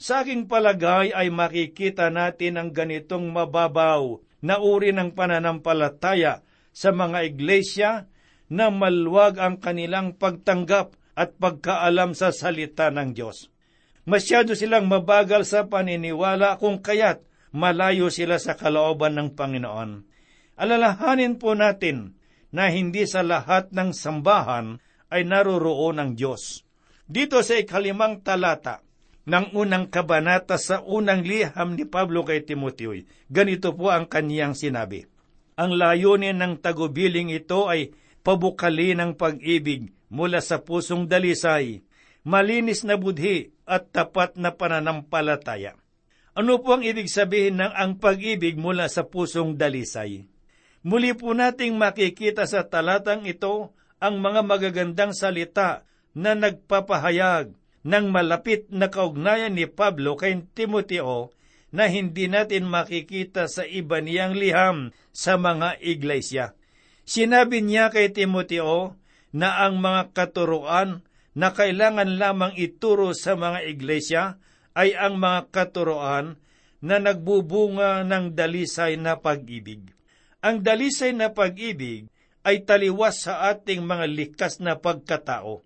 Sa 0.00 0.24
aking 0.24 0.48
palagay 0.48 1.12
ay 1.12 1.28
makikita 1.28 2.08
natin 2.08 2.56
ang 2.56 2.72
ganitong 2.72 3.28
mababaw 3.28 4.16
na 4.40 4.56
uri 4.56 4.96
ng 4.96 5.12
pananampalataya 5.12 6.40
sa 6.72 6.88
mga 6.94 7.28
iglesia 7.28 8.08
na 8.48 8.72
maluwag 8.72 9.36
ang 9.36 9.60
kanilang 9.60 10.16
pagtanggap 10.16 10.96
at 11.14 11.36
pagkaalam 11.36 12.14
sa 12.14 12.30
salita 12.30 12.88
ng 12.90 13.14
Diyos. 13.14 13.50
Masyado 14.08 14.56
silang 14.56 14.88
mabagal 14.88 15.46
sa 15.46 15.68
paniniwala 15.68 16.56
kung 16.56 16.80
kaya't 16.82 17.22
malayo 17.54 18.08
sila 18.08 18.38
sa 18.40 18.56
kalooban 18.56 19.18
ng 19.18 19.28
Panginoon. 19.36 19.90
Alalahanin 20.56 21.36
po 21.38 21.56
natin 21.56 22.18
na 22.50 22.68
hindi 22.70 23.06
sa 23.06 23.22
lahat 23.22 23.70
ng 23.70 23.94
sambahan 23.94 24.82
ay 25.10 25.26
naroroon 25.26 26.02
ang 26.02 26.10
Diyos. 26.18 26.66
Dito 27.06 27.42
sa 27.42 27.58
ikalimang 27.58 28.22
talata, 28.22 28.82
ng 29.30 29.54
unang 29.54 29.86
kabanata 29.92 30.56
sa 30.56 30.80
unang 30.82 31.22
liham 31.22 31.76
ni 31.78 31.84
Pablo 31.84 32.26
kay 32.26 32.42
Timoteo. 32.42 32.96
Ganito 33.30 33.76
po 33.76 33.94
ang 33.94 34.10
kaniyang 34.10 34.58
sinabi. 34.58 35.06
Ang 35.60 35.76
layunin 35.76 36.40
ng 36.40 36.58
tagubiling 36.58 37.30
ito 37.30 37.68
ay 37.68 37.92
pabukali 38.24 38.96
ng 38.96 39.14
pag-ibig 39.14 39.92
mula 40.10 40.42
sa 40.42 40.60
pusong 40.60 41.06
dalisay, 41.06 41.86
malinis 42.26 42.82
na 42.82 42.98
budhi 42.98 43.54
at 43.64 43.94
tapat 43.94 44.36
na 44.36 44.52
pananampalataya. 44.52 45.78
Ano 46.34 46.62
po 46.62 46.78
ang 46.78 46.84
ibig 46.86 47.10
sabihin 47.10 47.58
ng 47.62 47.72
ang 47.74 47.98
pag-ibig 47.98 48.58
mula 48.58 48.86
sa 48.90 49.06
pusong 49.06 49.54
dalisay? 49.54 50.26
Muli 50.82 51.12
po 51.14 51.32
nating 51.32 51.76
makikita 51.76 52.46
sa 52.46 52.66
talatang 52.66 53.26
ito 53.26 53.74
ang 54.00 54.18
mga 54.18 54.40
magagandang 54.46 55.12
salita 55.12 55.84
na 56.16 56.34
nagpapahayag 56.34 57.52
ng 57.84 58.06
malapit 58.08 58.68
na 58.72 58.88
kaugnayan 58.88 59.56
ni 59.56 59.68
Pablo 59.68 60.16
kay 60.16 60.44
Timoteo 60.52 61.32
na 61.70 61.86
hindi 61.86 62.26
natin 62.26 62.66
makikita 62.66 63.46
sa 63.46 63.62
iba 63.62 64.02
niyang 64.02 64.34
liham 64.34 64.90
sa 65.14 65.38
mga 65.38 65.78
iglesia. 65.78 66.58
Sinabi 67.06 67.62
niya 67.62 67.90
kay 67.90 68.10
Timoteo 68.10 68.98
na 69.30 69.62
ang 69.66 69.78
mga 69.78 70.10
katuruan 70.14 71.06
na 71.34 71.54
kailangan 71.54 72.18
lamang 72.18 72.54
ituro 72.58 73.14
sa 73.14 73.38
mga 73.38 73.66
iglesia 73.70 74.24
ay 74.74 74.94
ang 74.94 75.18
mga 75.18 75.50
katuroan 75.50 76.38
na 76.80 76.96
nagbubunga 76.96 78.02
ng 78.06 78.32
dalisay 78.32 78.96
na 78.96 79.20
pag-ibig. 79.20 79.92
Ang 80.40 80.64
dalisay 80.64 81.12
na 81.12 81.30
pag-ibig 81.30 82.08
ay 82.40 82.64
taliwas 82.64 83.28
sa 83.28 83.52
ating 83.52 83.84
mga 83.84 84.06
likas 84.08 84.58
na 84.64 84.80
pagkatao. 84.80 85.60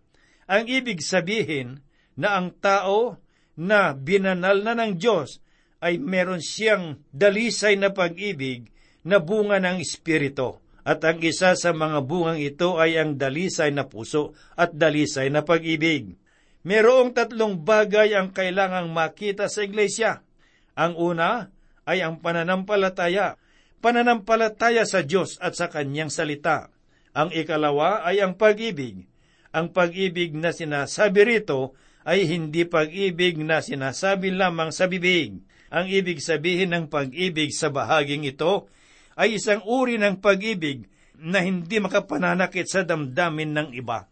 Ang 0.50 0.64
ibig 0.66 1.00
sabihin 1.00 1.80
na 2.18 2.34
ang 2.34 2.50
tao 2.58 3.16
na 3.54 3.94
binanal 3.94 4.66
na 4.66 4.74
ng 4.74 4.98
Diyos 4.98 5.38
ay 5.78 6.02
meron 6.02 6.42
siyang 6.42 6.98
dalisay 7.14 7.78
na 7.78 7.94
pag-ibig 7.94 8.66
na 9.06 9.22
bunga 9.22 9.62
ng 9.62 9.78
Espiritu. 9.78 10.63
At 10.84 11.00
ang 11.00 11.24
isa 11.24 11.56
sa 11.56 11.72
mga 11.72 12.04
bungang 12.04 12.44
ito 12.44 12.76
ay 12.76 13.00
ang 13.00 13.16
dalisay 13.16 13.72
na 13.72 13.88
puso 13.88 14.36
at 14.52 14.76
dalisay 14.76 15.32
na 15.32 15.40
pag-ibig. 15.40 16.20
Merong 16.64 17.16
tatlong 17.16 17.56
bagay 17.56 18.12
ang 18.12 18.32
kailangang 18.36 18.92
makita 18.92 19.48
sa 19.48 19.64
iglesia. 19.64 20.20
Ang 20.76 20.96
una 21.00 21.48
ay 21.88 22.04
ang 22.04 22.20
pananampalataya. 22.20 23.40
Pananampalataya 23.80 24.84
sa 24.84 25.00
Diyos 25.00 25.40
at 25.40 25.56
sa 25.56 25.72
Kanyang 25.72 26.12
salita. 26.12 26.68
Ang 27.16 27.32
ikalawa 27.32 28.04
ay 28.04 28.20
ang 28.20 28.36
pag-ibig. 28.36 29.08
Ang 29.56 29.72
pag-ibig 29.72 30.36
na 30.36 30.52
sinasabi 30.52 31.24
rito 31.24 31.72
ay 32.04 32.28
hindi 32.28 32.68
pag-ibig 32.68 33.40
na 33.40 33.64
sinasabi 33.64 34.36
lamang 34.36 34.68
sa 34.68 34.84
bibig. 34.84 35.40
Ang 35.72 35.86
ibig 35.88 36.20
sabihin 36.20 36.76
ng 36.76 36.92
pag-ibig 36.92 37.56
sa 37.56 37.72
bahaging 37.72 38.28
ito 38.28 38.68
ay 39.14 39.38
isang 39.38 39.62
uri 39.66 39.98
ng 39.98 40.18
pag-ibig 40.18 40.86
na 41.18 41.40
hindi 41.40 41.78
makapananakit 41.78 42.66
sa 42.66 42.82
damdamin 42.82 43.54
ng 43.54 43.68
iba. 43.74 44.10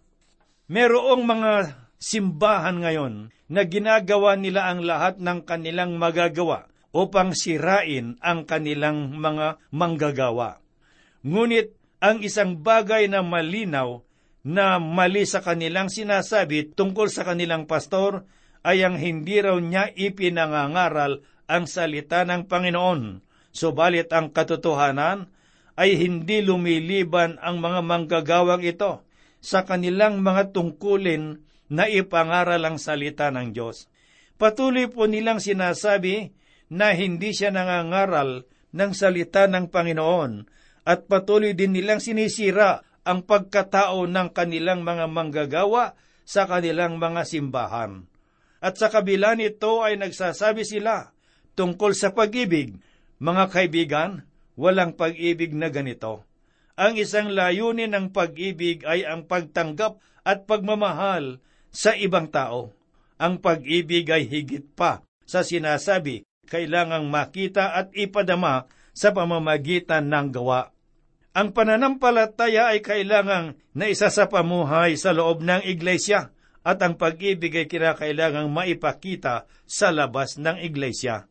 Merong 0.71 1.23
mga 1.27 1.53
simbahan 1.99 2.81
ngayon 2.81 3.15
na 3.53 3.63
ginagawa 3.69 4.39
nila 4.39 4.73
ang 4.73 4.81
lahat 4.83 5.21
ng 5.21 5.45
kanilang 5.45 6.01
magagawa 6.01 6.71
upang 6.93 7.37
sirain 7.37 8.17
ang 8.21 8.49
kanilang 8.49 9.17
mga 9.17 9.61
manggagawa. 9.73 10.61
Ngunit 11.25 11.73
ang 12.03 12.19
isang 12.25 12.59
bagay 12.59 13.07
na 13.07 13.23
malinaw 13.23 14.03
na 14.43 14.83
mali 14.83 15.23
sa 15.23 15.39
kanilang 15.39 15.87
sinasabi 15.87 16.75
tungkol 16.75 17.07
sa 17.07 17.23
kanilang 17.23 17.71
pastor 17.71 18.27
ay 18.67 18.83
ang 18.83 18.99
hindi 18.99 19.39
raw 19.39 19.55
niya 19.59 19.91
ipinangangaral 19.95 21.23
ang 21.47 21.65
salita 21.67 22.27
ng 22.27 22.47
Panginoon. 22.47 23.03
Subalit 23.53 24.09
ang 24.11 24.33
katotohanan 24.33 25.29
ay 25.77 25.97
hindi 25.97 26.41
lumiliban 26.41 27.37
ang 27.41 27.61
mga 27.61 27.81
manggagawang 27.85 28.65
ito 28.65 29.05
sa 29.45 29.65
kanilang 29.69 30.25
mga 30.25 30.57
tungkulin 30.57 31.41
na 31.73 31.89
ipangaral 31.89 32.61
ang 32.65 32.77
salita 32.77 33.33
ng 33.33 33.53
Diyos. 33.57 33.89
Patuloy 34.37 34.89
po 34.89 35.09
nilang 35.09 35.41
sinasabi 35.41 36.33
na 36.73 36.93
hindi 36.97 37.37
siya 37.37 37.53
nangangaral 37.53 38.49
ng 38.73 38.91
salita 38.97 39.45
ng 39.49 39.69
Panginoon 39.69 40.33
at 40.89 41.07
patuloy 41.07 41.53
din 41.53 41.77
nilang 41.77 42.01
sinisira 42.01 42.83
ang 43.03 43.27
pagkatao 43.27 44.07
ng 44.09 44.29
kanilang 44.33 44.83
mga 44.83 45.07
manggagawa 45.11 45.95
sa 46.23 46.47
kanilang 46.47 46.97
mga 46.97 47.27
simbahan. 47.27 48.07
At 48.63 48.79
sa 48.79 48.89
kabila 48.89 49.35
nito 49.35 49.83
ay 49.83 49.99
nagsasabi 49.99 50.63
sila 50.63 51.11
tungkol 51.59 51.93
sa 51.99 52.15
pag-ibig. 52.15 52.79
Mga 53.23 53.45
kaibigan, 53.55 54.27
walang 54.59 54.99
pag-ibig 54.99 55.55
na 55.55 55.71
ganito. 55.71 56.27
Ang 56.75 56.99
isang 56.99 57.31
layunin 57.31 57.95
ng 57.95 58.11
pag-ibig 58.11 58.83
ay 58.83 59.07
ang 59.07 59.31
pagtanggap 59.31 60.03
at 60.27 60.43
pagmamahal 60.51 61.39
sa 61.71 61.95
ibang 61.95 62.27
tao. 62.27 62.75
Ang 63.23 63.39
pag-ibig 63.39 64.11
ay 64.11 64.27
higit 64.27 64.67
pa 64.75 65.07
sa 65.23 65.47
sinasabi, 65.47 66.27
kailangang 66.51 67.07
makita 67.07 67.79
at 67.79 67.95
ipadama 67.95 68.67
sa 68.91 69.15
pamamagitan 69.15 70.11
ng 70.11 70.35
gawa. 70.35 70.75
Ang 71.31 71.55
pananampalataya 71.55 72.75
ay 72.75 72.83
kailangang 72.83 73.55
na 73.71 73.87
isa 73.87 74.11
sa 74.11 74.27
pamuhay 74.27 74.99
sa 74.99 75.15
loob 75.15 75.47
ng 75.47 75.63
iglesia 75.63 76.35
at 76.67 76.83
ang 76.83 76.99
pag-ibig 76.99 77.55
ay 77.55 77.71
kinakailangang 77.71 78.51
maipakita 78.51 79.47
sa 79.63 79.95
labas 79.95 80.43
ng 80.43 80.59
iglesia. 80.59 81.31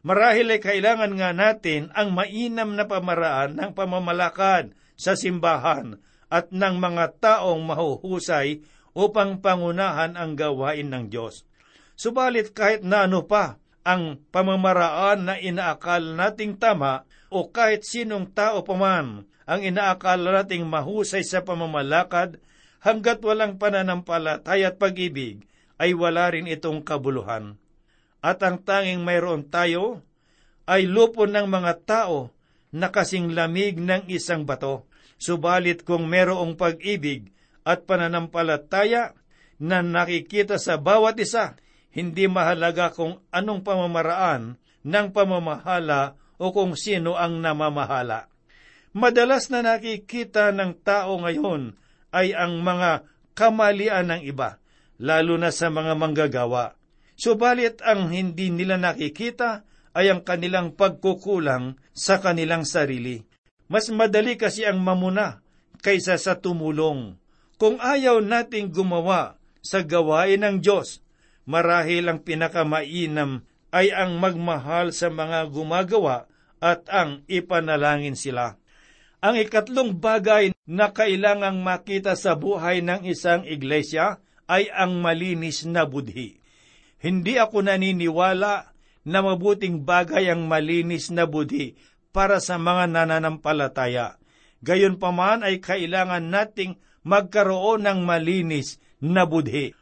Marahil 0.00 0.48
ay 0.48 0.60
kailangan 0.64 1.12
nga 1.12 1.30
natin 1.36 1.92
ang 1.92 2.16
mainam 2.16 2.72
na 2.72 2.88
pamaraan 2.88 3.52
ng 3.52 3.70
pamamalakad 3.76 4.72
sa 4.96 5.12
simbahan 5.12 6.00
at 6.32 6.48
ng 6.48 6.74
mga 6.80 7.20
taong 7.20 7.60
mahuhusay 7.60 8.64
upang 8.96 9.44
pangunahan 9.44 10.16
ang 10.16 10.32
gawain 10.32 10.88
ng 10.88 11.12
Diyos. 11.12 11.44
Subalit 12.00 12.56
kahit 12.56 12.80
na 12.80 13.04
ano 13.04 13.28
pa 13.28 13.60
ang 13.84 14.16
pamamaraan 14.32 15.28
na 15.28 15.34
inaakal 15.36 16.16
nating 16.16 16.56
tama 16.56 17.04
o 17.28 17.52
kahit 17.52 17.84
sinong 17.84 18.32
tao 18.32 18.64
pa 18.64 18.74
man 18.76 19.28
ang 19.50 19.60
inaakal 19.66 20.22
nating 20.22 20.64
mahusay 20.64 21.26
sa 21.26 21.44
pamamalakad, 21.44 22.38
hanggat 22.80 23.18
walang 23.20 23.58
pananampalataya 23.58 24.70
at 24.70 24.78
pag-ibig, 24.78 25.42
ay 25.74 25.90
wala 25.90 26.30
rin 26.30 26.46
itong 26.46 26.86
kabuluhan. 26.86 27.58
At 28.20 28.44
ang 28.44 28.60
tanging 28.60 29.00
mayroon 29.00 29.48
tayo 29.48 30.04
ay 30.68 30.84
lupo 30.84 31.24
ng 31.24 31.48
mga 31.48 31.72
tao 31.88 32.32
na 32.70 32.92
kasing 32.92 33.32
lamig 33.34 33.80
ng 33.80 34.06
isang 34.06 34.46
bato. 34.46 34.86
Subalit 35.20 35.84
kung 35.84 36.08
merong 36.08 36.56
pag-ibig 36.56 37.32
at 37.64 37.84
pananampalataya 37.84 39.12
na 39.60 39.84
nakikita 39.84 40.56
sa 40.56 40.80
bawat 40.80 41.20
isa, 41.20 41.60
hindi 41.92 42.24
mahalaga 42.24 42.88
kung 42.88 43.20
anong 43.28 43.60
pamamaraan 43.60 44.56
ng 44.80 45.06
pamamahala 45.12 46.16
o 46.40 46.54
kung 46.56 46.72
sino 46.72 47.20
ang 47.20 47.44
namamahala. 47.44 48.32
Madalas 48.96 49.52
na 49.52 49.60
nakikita 49.60 50.50
ng 50.56 50.80
tao 50.80 51.20
ngayon 51.20 51.76
ay 52.10 52.32
ang 52.32 52.64
mga 52.64 53.04
kamalian 53.36 54.08
ng 54.08 54.22
iba 54.24 54.58
lalo 54.96 55.36
na 55.36 55.52
sa 55.52 55.68
mga 55.68 55.92
manggagawa. 55.94 56.79
Subalit 57.20 57.84
ang 57.84 58.08
hindi 58.08 58.48
nila 58.48 58.80
nakikita 58.80 59.68
ay 59.92 60.08
ang 60.08 60.24
kanilang 60.24 60.72
pagkukulang 60.72 61.76
sa 61.92 62.16
kanilang 62.16 62.64
sarili. 62.64 63.20
Mas 63.68 63.92
madali 63.92 64.40
kasi 64.40 64.64
ang 64.64 64.80
mamuna 64.80 65.44
kaysa 65.84 66.16
sa 66.16 66.40
tumulong. 66.40 67.20
Kung 67.60 67.76
ayaw 67.76 68.24
nating 68.24 68.72
gumawa 68.72 69.36
sa 69.60 69.84
gawain 69.84 70.40
ng 70.40 70.64
Diyos, 70.64 71.04
marahil 71.44 72.08
ang 72.08 72.24
pinakamainam 72.24 73.44
ay 73.68 73.92
ang 73.92 74.16
magmahal 74.16 74.96
sa 74.96 75.12
mga 75.12 75.44
gumagawa 75.52 76.24
at 76.56 76.88
ang 76.88 77.20
ipanalangin 77.28 78.16
sila. 78.16 78.56
Ang 79.20 79.44
ikatlong 79.44 79.92
bagay 79.92 80.56
na 80.64 80.96
kailangang 80.96 81.60
makita 81.60 82.16
sa 82.16 82.32
buhay 82.32 82.80
ng 82.80 83.04
isang 83.04 83.44
iglesia 83.44 84.24
ay 84.48 84.72
ang 84.72 84.96
malinis 85.04 85.68
na 85.68 85.84
budhi. 85.84 86.39
Hindi 87.00 87.40
ako 87.40 87.64
naniniwala 87.64 88.76
na 89.08 89.18
mabuting 89.24 89.88
bagay 89.88 90.28
ang 90.28 90.44
malinis 90.44 91.08
na 91.08 91.24
budhi 91.24 91.72
para 92.12 92.38
sa 92.44 92.60
mga 92.60 92.92
nananampalataya. 92.92 94.20
Gayon 94.60 95.00
pa 95.00 95.08
man 95.08 95.40
ay 95.40 95.64
kailangan 95.64 96.28
nating 96.28 96.76
magkaroon 97.00 97.88
ng 97.88 98.04
malinis 98.04 98.76
na 99.00 99.24
budhi. 99.24 99.72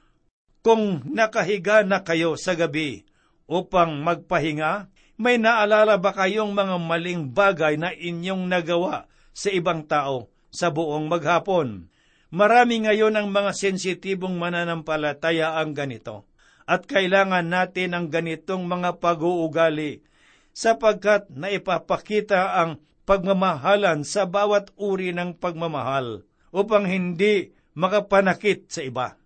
Kung 0.62 1.02
nakahiga 1.10 1.82
na 1.82 2.06
kayo 2.06 2.38
sa 2.38 2.54
gabi 2.54 3.02
upang 3.50 3.98
magpahinga, 4.06 4.86
may 5.18 5.34
naalala 5.34 5.98
ba 5.98 6.14
kayong 6.14 6.54
mga 6.54 6.76
maling 6.78 7.34
bagay 7.34 7.74
na 7.74 7.90
inyong 7.90 8.46
nagawa 8.46 9.10
sa 9.34 9.50
ibang 9.50 9.82
tao 9.82 10.30
sa 10.54 10.70
buong 10.70 11.10
maghapon? 11.10 11.90
Marami 12.30 12.86
ngayon 12.86 13.18
ang 13.18 13.26
mga 13.34 13.50
sensitibong 13.56 14.38
mananampalataya 14.38 15.58
ang 15.58 15.74
ganito. 15.74 16.28
At 16.68 16.84
kailangan 16.84 17.48
natin 17.48 17.96
ang 17.96 18.12
ganitong 18.12 18.68
mga 18.68 19.00
pag-uugali 19.00 20.04
sapagkat 20.52 21.32
naipapakita 21.32 22.60
ang 22.60 22.84
pagmamahalan 23.08 24.04
sa 24.04 24.28
bawat 24.28 24.68
uri 24.76 25.16
ng 25.16 25.40
pagmamahal 25.40 26.28
upang 26.52 26.84
hindi 26.84 27.56
makapanakit 27.72 28.68
sa 28.68 28.84
iba. 28.84 29.16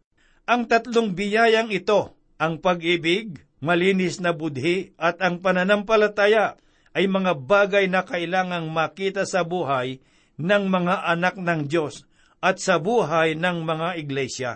Ang 0.46 0.70
tatlong 0.70 1.18
biyayang 1.18 1.74
ito, 1.74 2.14
ang 2.38 2.62
pag-ibig, 2.62 3.42
malinis 3.58 4.22
na 4.22 4.30
budhi 4.30 4.94
at 4.94 5.18
ang 5.18 5.42
pananampalataya 5.42 6.54
ay 6.94 7.10
mga 7.10 7.42
bagay 7.42 7.90
na 7.90 8.06
kailangang 8.06 8.70
makita 8.70 9.26
sa 9.26 9.42
buhay 9.42 9.98
ng 10.38 10.64
mga 10.70 11.10
anak 11.10 11.34
ng 11.42 11.66
Diyos 11.66 12.06
at 12.38 12.62
sa 12.62 12.78
buhay 12.78 13.34
ng 13.34 13.66
mga 13.66 13.88
iglesia. 13.98 14.52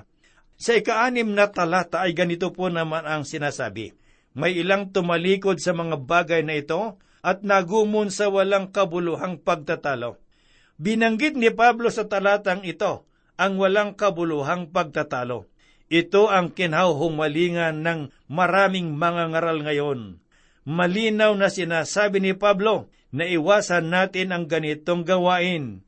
Sa 0.56 0.72
ikaanim 0.72 1.36
na 1.36 1.52
talata 1.52 2.04
ay 2.04 2.16
ganito 2.16 2.48
po 2.52 2.72
naman 2.72 3.04
ang 3.04 3.28
sinasabi. 3.28 3.92
May 4.36 4.56
ilang 4.56 4.92
tumalikod 4.92 5.60
sa 5.60 5.76
mga 5.76 6.00
bagay 6.04 6.44
na 6.44 6.56
ito 6.56 7.00
at 7.20 7.44
nagumon 7.44 8.08
sa 8.12 8.28
walang 8.32 8.72
kabuluhang 8.72 9.40
pagtatalo. 9.40 10.20
Binanggit 10.76 11.36
ni 11.36 11.48
Pablo 11.52 11.88
sa 11.88 12.04
talatang 12.04 12.64
ito 12.64 13.08
ang 13.36 13.60
walang 13.60 13.96
kabuluhang 13.96 14.72
pagtatalo. 14.72 15.48
Ito 15.88 16.28
ang 16.28 16.52
kinauhumalingan 16.52 17.80
ng 17.84 18.00
maraming 18.28 18.96
mga 18.96 19.32
ngaral 19.32 19.58
ngayon. 19.64 20.00
Malinaw 20.66 21.32
na 21.38 21.48
sinasabi 21.48 22.18
ni 22.20 22.32
Pablo 22.34 22.90
na 23.14 23.24
iwasan 23.24 23.88
natin 23.92 24.34
ang 24.34 24.50
ganitong 24.50 25.06
gawain 25.06 25.86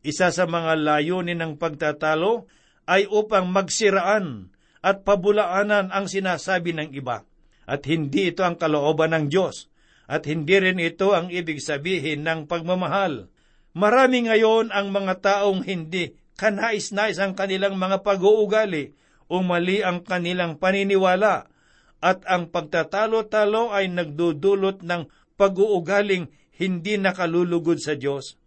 isa 0.00 0.32
sa 0.32 0.48
mga 0.48 0.80
layunin 0.80 1.40
ng 1.40 1.52
pagtatalo 1.60 2.48
ay 2.90 3.06
upang 3.06 3.46
magsiraan 3.54 4.50
at 4.82 5.06
pabulaanan 5.06 5.94
ang 5.94 6.10
sinasabi 6.10 6.74
ng 6.74 6.90
iba. 6.90 7.22
At 7.70 7.86
hindi 7.86 8.34
ito 8.34 8.42
ang 8.42 8.58
kalooban 8.58 9.14
ng 9.14 9.24
Diyos. 9.30 9.70
At 10.10 10.26
hindi 10.26 10.58
rin 10.58 10.82
ito 10.82 11.14
ang 11.14 11.30
ibig 11.30 11.62
sabihin 11.62 12.26
ng 12.26 12.50
pagmamahal. 12.50 13.30
Marami 13.78 14.26
ngayon 14.26 14.74
ang 14.74 14.90
mga 14.90 15.22
taong 15.22 15.62
hindi 15.62 16.18
kanais-nais 16.40 17.20
ang 17.20 17.36
kanilang 17.36 17.76
mga 17.76 18.00
pag-uugali 18.00 18.96
o 19.28 19.44
mali 19.44 19.84
ang 19.84 20.00
kanilang 20.00 20.56
paniniwala 20.56 21.52
at 22.00 22.24
ang 22.24 22.48
pagtatalo-talo 22.48 23.76
ay 23.76 23.92
nagdudulot 23.92 24.80
ng 24.80 25.04
pag-uugaling 25.36 26.32
hindi 26.56 26.96
nakalulugod 26.96 27.76
sa 27.76 27.92
Diyos. 27.92 28.39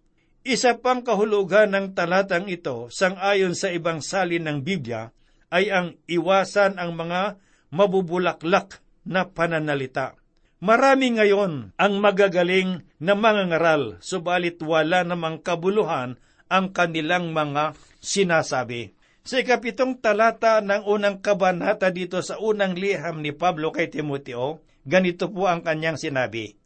Isa 0.44 0.76
pang 0.76 1.00
kahulugan 1.00 1.72
ng 1.72 1.96
talatang 1.96 2.52
ito, 2.52 2.92
sangayon 2.92 3.56
sa 3.56 3.72
ibang 3.72 4.04
salin 4.04 4.44
ng 4.44 4.60
Biblia, 4.60 5.16
ay 5.48 5.72
ang 5.72 5.96
iwasan 6.04 6.76
ang 6.76 7.00
mga 7.00 7.40
mabubulaklak 7.72 8.84
na 9.08 9.24
pananalita. 9.24 10.20
Marami 10.60 11.16
ngayon 11.16 11.72
ang 11.80 11.94
magagaling 11.96 12.84
na 13.00 13.16
mga 13.16 13.56
ngaral, 13.56 13.84
subalit 14.04 14.60
wala 14.60 15.08
namang 15.08 15.40
kabuluhan 15.40 16.20
ang 16.52 16.76
kanilang 16.76 17.32
mga 17.32 17.80
sinasabi. 18.04 18.92
Sa 19.24 19.40
ikapitong 19.40 20.04
talata 20.04 20.60
ng 20.60 20.84
unang 20.84 21.24
kabanata 21.24 21.88
dito 21.88 22.20
sa 22.20 22.36
unang 22.44 22.76
liham 22.76 23.24
ni 23.24 23.32
Pablo 23.32 23.72
kay 23.72 23.88
Timoteo, 23.88 24.60
ganito 24.84 25.32
po 25.32 25.48
ang 25.48 25.64
kanyang 25.64 25.96
sinabi. 25.96 26.60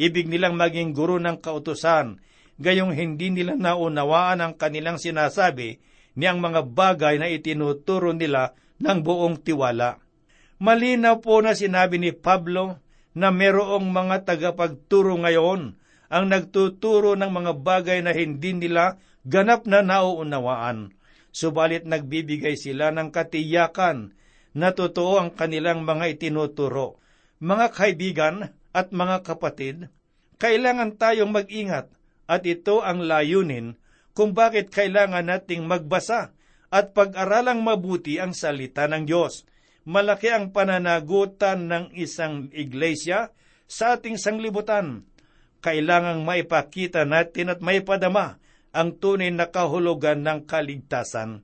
Ibig 0.00 0.32
nilang 0.32 0.56
maging 0.56 0.96
guro 0.96 1.20
ng 1.20 1.36
kautusan, 1.36 2.24
gayong 2.58 2.92
hindi 2.92 3.30
nila 3.30 3.54
naunawaan 3.54 4.42
ang 4.42 4.54
kanilang 4.58 4.98
sinasabi 4.98 5.78
ni 6.18 6.24
ang 6.26 6.42
mga 6.42 6.66
bagay 6.66 7.22
na 7.22 7.30
itinuturo 7.30 8.10
nila 8.10 8.58
ng 8.82 8.98
buong 9.02 9.38
tiwala. 9.38 10.02
Malinaw 10.58 11.22
po 11.22 11.38
na 11.38 11.54
sinabi 11.54 12.02
ni 12.02 12.10
Pablo 12.10 12.82
na 13.14 13.30
merong 13.30 13.86
mga 13.86 14.26
tagapagturo 14.26 15.14
ngayon 15.22 15.78
ang 16.10 16.24
nagtuturo 16.26 17.14
ng 17.14 17.30
mga 17.30 17.52
bagay 17.62 17.98
na 18.02 18.10
hindi 18.10 18.58
nila 18.58 18.98
ganap 19.22 19.70
na 19.70 19.86
nauunawaan. 19.86 20.90
Subalit 21.30 21.86
nagbibigay 21.86 22.58
sila 22.58 22.90
ng 22.90 23.14
katiyakan 23.14 24.18
na 24.56 24.74
totoo 24.74 25.22
ang 25.22 25.30
kanilang 25.30 25.86
mga 25.86 26.18
itinuturo. 26.18 26.98
Mga 27.38 27.66
kaibigan 27.70 28.50
at 28.74 28.90
mga 28.90 29.22
kapatid, 29.22 29.92
kailangan 30.42 30.98
tayong 30.98 31.30
mag-ingat 31.30 31.86
at 32.28 32.44
ito 32.44 32.84
ang 32.84 33.02
layunin 33.02 33.80
kung 34.12 34.36
bakit 34.36 34.68
kailangan 34.68 35.24
nating 35.24 35.64
magbasa 35.64 36.36
at 36.68 36.92
pag-aralang 36.92 37.64
mabuti 37.64 38.20
ang 38.20 38.36
salita 38.36 38.84
ng 38.84 39.08
Diyos. 39.08 39.48
Malaki 39.88 40.28
ang 40.28 40.52
pananagutan 40.52 41.64
ng 41.64 41.84
isang 41.96 42.52
iglesia 42.52 43.32
sa 43.64 43.96
ating 43.96 44.20
sanglibutan. 44.20 45.08
Kailangang 45.64 46.28
maipakita 46.28 47.08
natin 47.08 47.56
at 47.56 47.64
maipadama 47.64 48.36
ang 48.76 49.00
tunay 49.00 49.32
na 49.32 49.48
kahulugan 49.48 50.20
ng 50.20 50.44
kaligtasan. 50.44 51.40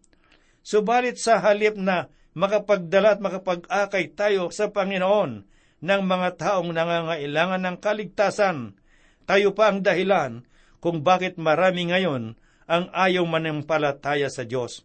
Subalit 0.60 1.16
sa 1.16 1.40
halip 1.40 1.80
na 1.80 2.12
makapagdala 2.36 3.16
at 3.16 3.20
makapag-akay 3.24 4.12
tayo 4.12 4.52
sa 4.52 4.68
Panginoon 4.68 5.48
ng 5.80 6.02
mga 6.04 6.28
taong 6.36 6.70
nangangailangan 6.72 7.62
ng 7.64 7.76
kaligtasan, 7.80 8.76
tayo 9.24 9.56
pa 9.56 9.72
ang 9.72 9.80
dahilan 9.80 10.44
kung 10.84 11.00
bakit 11.00 11.40
marami 11.40 11.88
ngayon 11.88 12.36
ang 12.68 12.92
ayaw 12.92 13.24
manampalataya 13.24 14.28
sa 14.28 14.44
Diyos. 14.44 14.84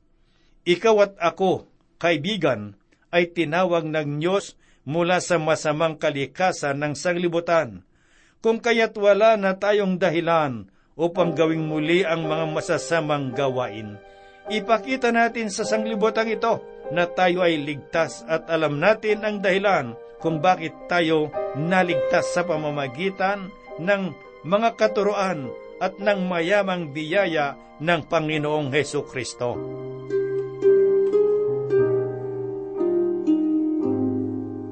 Ikaw 0.64 0.96
at 1.04 1.14
ako, 1.20 1.68
kaibigan, 2.00 2.80
ay 3.12 3.36
tinawag 3.36 3.84
ng 3.84 4.24
Diyos 4.24 4.56
mula 4.88 5.20
sa 5.20 5.36
masamang 5.36 6.00
kalikasan 6.00 6.80
ng 6.80 6.96
sanglibutan. 6.96 7.84
Kung 8.40 8.64
kaya't 8.64 8.96
wala 8.96 9.36
na 9.36 9.60
tayong 9.60 10.00
dahilan 10.00 10.72
upang 10.96 11.36
gawing 11.36 11.68
muli 11.68 12.08
ang 12.08 12.24
mga 12.24 12.48
masasamang 12.48 13.36
gawain. 13.36 14.00
ipakita 14.50 15.14
natin 15.14 15.52
sa 15.54 15.62
sanglibutan 15.62 16.26
ito 16.26 16.64
na 16.96 17.06
tayo 17.06 17.46
ay 17.46 17.60
ligtas 17.60 18.26
at 18.26 18.50
alam 18.50 18.82
natin 18.82 19.22
ang 19.22 19.44
dahilan 19.44 19.94
kung 20.24 20.42
bakit 20.42 20.74
tayo 20.90 21.30
naligtas 21.54 22.34
sa 22.34 22.42
pamamagitan 22.48 23.54
ng 23.78 24.10
mga 24.42 24.74
katuruan 24.74 25.54
at 25.80 25.96
ng 25.96 26.28
mayamang 26.28 26.92
biyaya 26.92 27.56
ng 27.80 28.02
Panginoong 28.06 28.68
Heso 28.76 29.08
Kristo. 29.08 29.56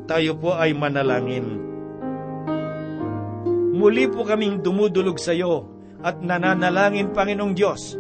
Tayo 0.08 0.36
po 0.40 0.56
ay 0.56 0.76
manalangin. 0.76 1.48
Muli 3.76 4.08
po 4.12 4.28
kaming 4.28 4.64
dumudulog 4.64 5.20
sa 5.20 5.32
iyo 5.36 5.68
at 6.04 6.20
nananalangin, 6.24 7.12
Panginoong 7.12 7.56
Diyos. 7.56 7.96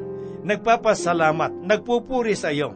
Nagpapasalamat, 0.48 1.67
nagpupuri 1.67 2.34
sa 2.34 2.56
iyo, 2.56 2.74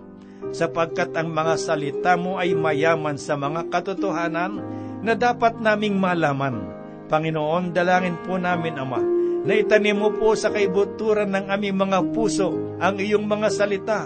sapagkat 0.52 1.16
ang 1.16 1.32
mga 1.32 1.56
salita 1.56 2.20
mo 2.20 2.36
ay 2.36 2.52
mayaman 2.52 3.16
sa 3.16 3.40
mga 3.40 3.72
katotohanan 3.72 4.60
na 5.02 5.14
dapat 5.16 5.58
naming 5.64 5.96
malaman. 5.96 6.68
Panginoon, 7.08 7.72
dalangin 7.72 8.20
po 8.28 8.36
namin, 8.36 8.78
Ama, 8.78 9.21
na 9.42 9.54
itanim 9.58 9.98
mo 9.98 10.10
po 10.14 10.38
sa 10.38 10.54
kaibuturan 10.54 11.34
ng 11.34 11.46
aming 11.50 11.78
mga 11.78 12.00
puso 12.14 12.78
ang 12.78 13.02
iyong 13.02 13.26
mga 13.26 13.50
salita 13.50 14.02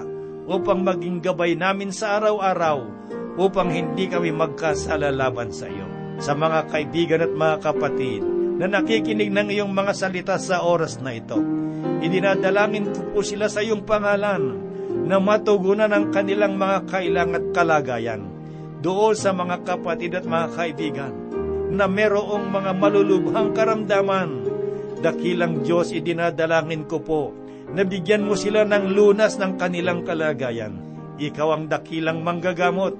upang 0.47 0.85
maging 0.85 1.19
gabay 1.19 1.57
namin 1.57 1.91
sa 1.91 2.21
araw-araw 2.21 2.87
upang 3.35 3.67
hindi 3.67 4.07
kami 4.07 4.31
magkasala 4.31 5.11
laban 5.11 5.51
sa 5.51 5.67
iyo. 5.67 5.83
Sa 6.23 6.31
mga 6.31 6.71
kaibigan 6.71 7.25
at 7.27 7.33
mga 7.35 7.55
kapatid 7.59 8.23
na 8.55 8.71
nakikinig 8.71 9.27
ng 9.35 9.51
iyong 9.51 9.71
mga 9.75 9.91
salita 9.91 10.39
sa 10.39 10.63
oras 10.63 11.03
na 11.03 11.11
ito, 11.11 11.35
idinadalangin 11.99 12.95
ko 12.95 13.01
po 13.11 13.19
sila 13.19 13.51
sa 13.51 13.59
iyong 13.59 13.83
pangalan 13.83 14.63
na 15.03 15.19
matugunan 15.19 15.91
ang 15.91 16.15
kanilang 16.15 16.55
mga 16.55 16.87
kailangan 16.87 17.35
at 17.35 17.45
kalagayan 17.51 18.21
doon 18.79 19.11
sa 19.17 19.35
mga 19.35 19.67
kapatid 19.67 20.15
at 20.15 20.23
mga 20.23 20.47
kaibigan 20.55 21.13
na 21.75 21.91
merong 21.91 22.47
mga 22.47 22.71
malulubhang 22.79 23.51
karamdaman. 23.51 24.54
Dakilang 24.99 25.63
Diyos, 25.65 25.91
idinadalangin 25.91 26.87
ko 26.87 27.03
po 27.03 27.21
na 27.71 27.83
bigyan 27.83 28.23
mo 28.23 28.37
sila 28.37 28.63
ng 28.63 28.93
lunas 28.93 29.35
ng 29.41 29.57
kanilang 29.59 30.05
kalagayan. 30.05 30.77
Ikaw 31.15 31.47
ang 31.51 31.65
dakilang 31.71 32.21
manggagamot. 32.21 32.93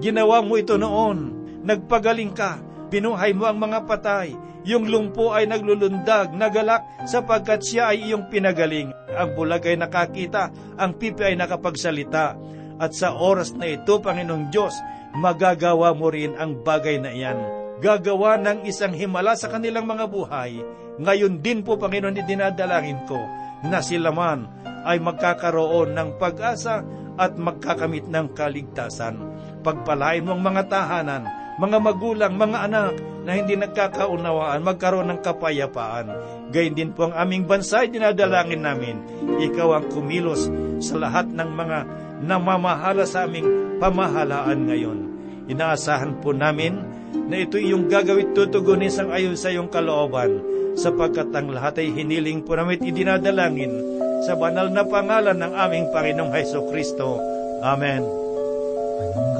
Ginawa 0.00 0.44
mo 0.44 0.60
ito 0.60 0.76
noon. 0.76 1.32
Nagpagaling 1.64 2.32
ka. 2.36 2.60
Pinuhay 2.92 3.32
mo 3.32 3.48
ang 3.48 3.58
mga 3.58 3.88
patay. 3.88 4.36
Yung 4.64 4.88
lumpo 4.88 5.36
ay 5.36 5.44
naglulundag, 5.44 6.32
nagalak, 6.32 7.04
sapagkat 7.04 7.60
siya 7.60 7.92
ay 7.92 8.08
iyong 8.08 8.32
pinagaling. 8.32 8.96
Ang 9.12 9.36
bulag 9.36 9.68
ay 9.68 9.76
nakakita, 9.76 10.48
ang 10.80 10.96
pipi 10.96 11.20
ay 11.20 11.36
nakapagsalita. 11.36 12.36
At 12.80 12.96
sa 12.96 13.12
oras 13.12 13.52
na 13.52 13.68
ito, 13.68 14.00
Panginoong 14.00 14.48
Diyos, 14.48 14.72
magagawa 15.14 15.92
mo 15.92 16.08
rin 16.08 16.32
ang 16.40 16.64
bagay 16.64 16.96
na 16.96 17.12
iyan. 17.12 17.38
Gagawa 17.84 18.40
ng 18.40 18.64
isang 18.64 18.96
himala 18.96 19.36
sa 19.36 19.52
kanilang 19.52 19.84
mga 19.84 20.08
buhay. 20.08 20.64
Ngayon 21.00 21.42
din 21.42 21.66
po, 21.66 21.74
Panginoon, 21.74 22.22
dinadalangin 22.22 23.02
ko 23.10 23.18
na 23.66 23.80
sila 23.82 24.14
man 24.14 24.46
ay 24.84 25.00
magkakaroon 25.00 25.96
ng 25.96 26.20
pag-asa 26.20 26.84
at 27.14 27.34
magkakamit 27.38 28.06
ng 28.10 28.34
kaligtasan. 28.34 29.16
Pagpalain 29.64 30.26
mo 30.26 30.36
ang 30.36 30.42
mga 30.44 30.62
tahanan, 30.68 31.24
mga 31.56 31.78
magulang, 31.80 32.34
mga 32.34 32.58
anak 32.68 32.94
na 33.24 33.32
hindi 33.38 33.56
nagkakaunawaan, 33.56 34.60
magkaroon 34.60 35.08
ng 35.14 35.20
kapayapaan. 35.24 36.06
Gayun 36.52 36.76
din 36.76 36.90
po 36.92 37.08
ang 37.08 37.14
aming 37.16 37.48
bansa 37.48 37.86
ay 37.86 37.88
dinadalangin 37.88 38.62
namin. 38.62 39.00
Ikaw 39.40 39.68
ang 39.72 39.86
kumilos 39.88 40.50
sa 40.84 41.00
lahat 41.00 41.32
ng 41.32 41.50
mga 41.54 41.78
namamahala 42.20 43.08
sa 43.08 43.24
aming 43.24 43.78
pamahalaan 43.80 44.68
ngayon. 44.68 44.98
Inaasahan 45.48 46.20
po 46.20 46.36
namin 46.36 46.76
na 47.30 47.40
ito 47.40 47.56
iyong 47.56 47.88
gagawit 47.88 48.36
tutugunin 48.36 48.92
sang 48.92 49.08
ayon 49.14 49.38
sa 49.38 49.48
iyong 49.48 49.70
kalooban, 49.72 50.40
sapagkat 50.74 51.30
ang 51.34 51.50
lahat 51.54 51.82
ay 51.82 51.94
hiniling 51.94 52.42
po 52.42 52.58
namin 52.58 52.82
idinadalangin 52.82 53.74
sa 54.24 54.34
banal 54.38 54.70
na 54.72 54.82
pangalan 54.86 55.36
ng 55.36 55.52
aming 55.52 55.86
Panginoong 55.92 56.32
Heso 56.32 56.64
Kristo. 56.70 57.20
Amen. 57.60 58.02
Anong 59.14 59.33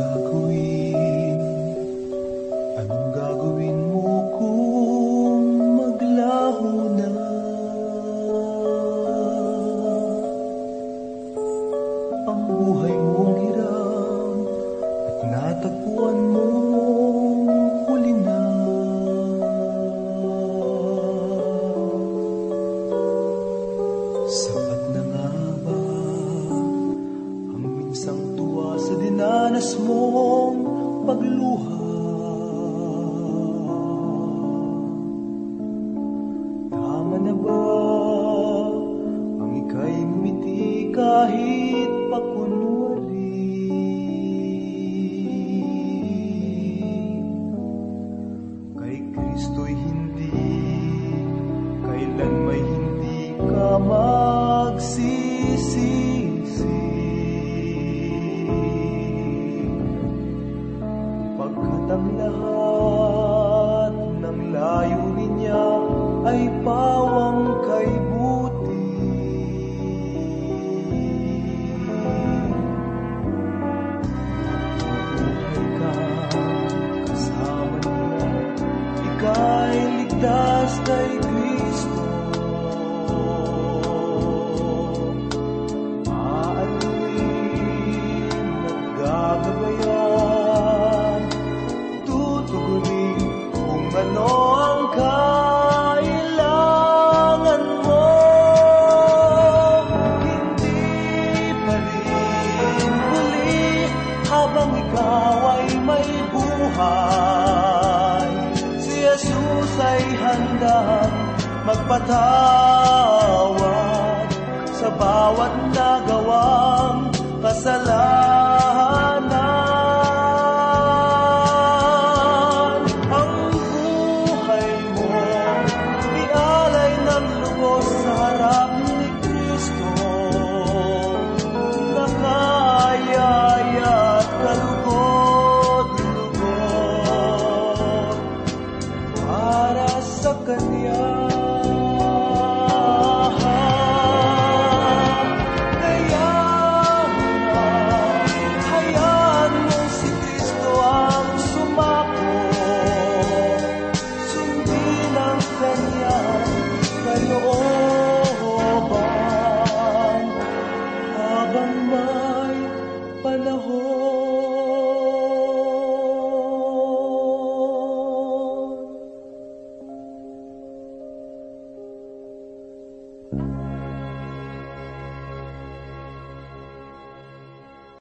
ay 66.25 66.49
pawang 66.65 67.61
kay 67.69 67.94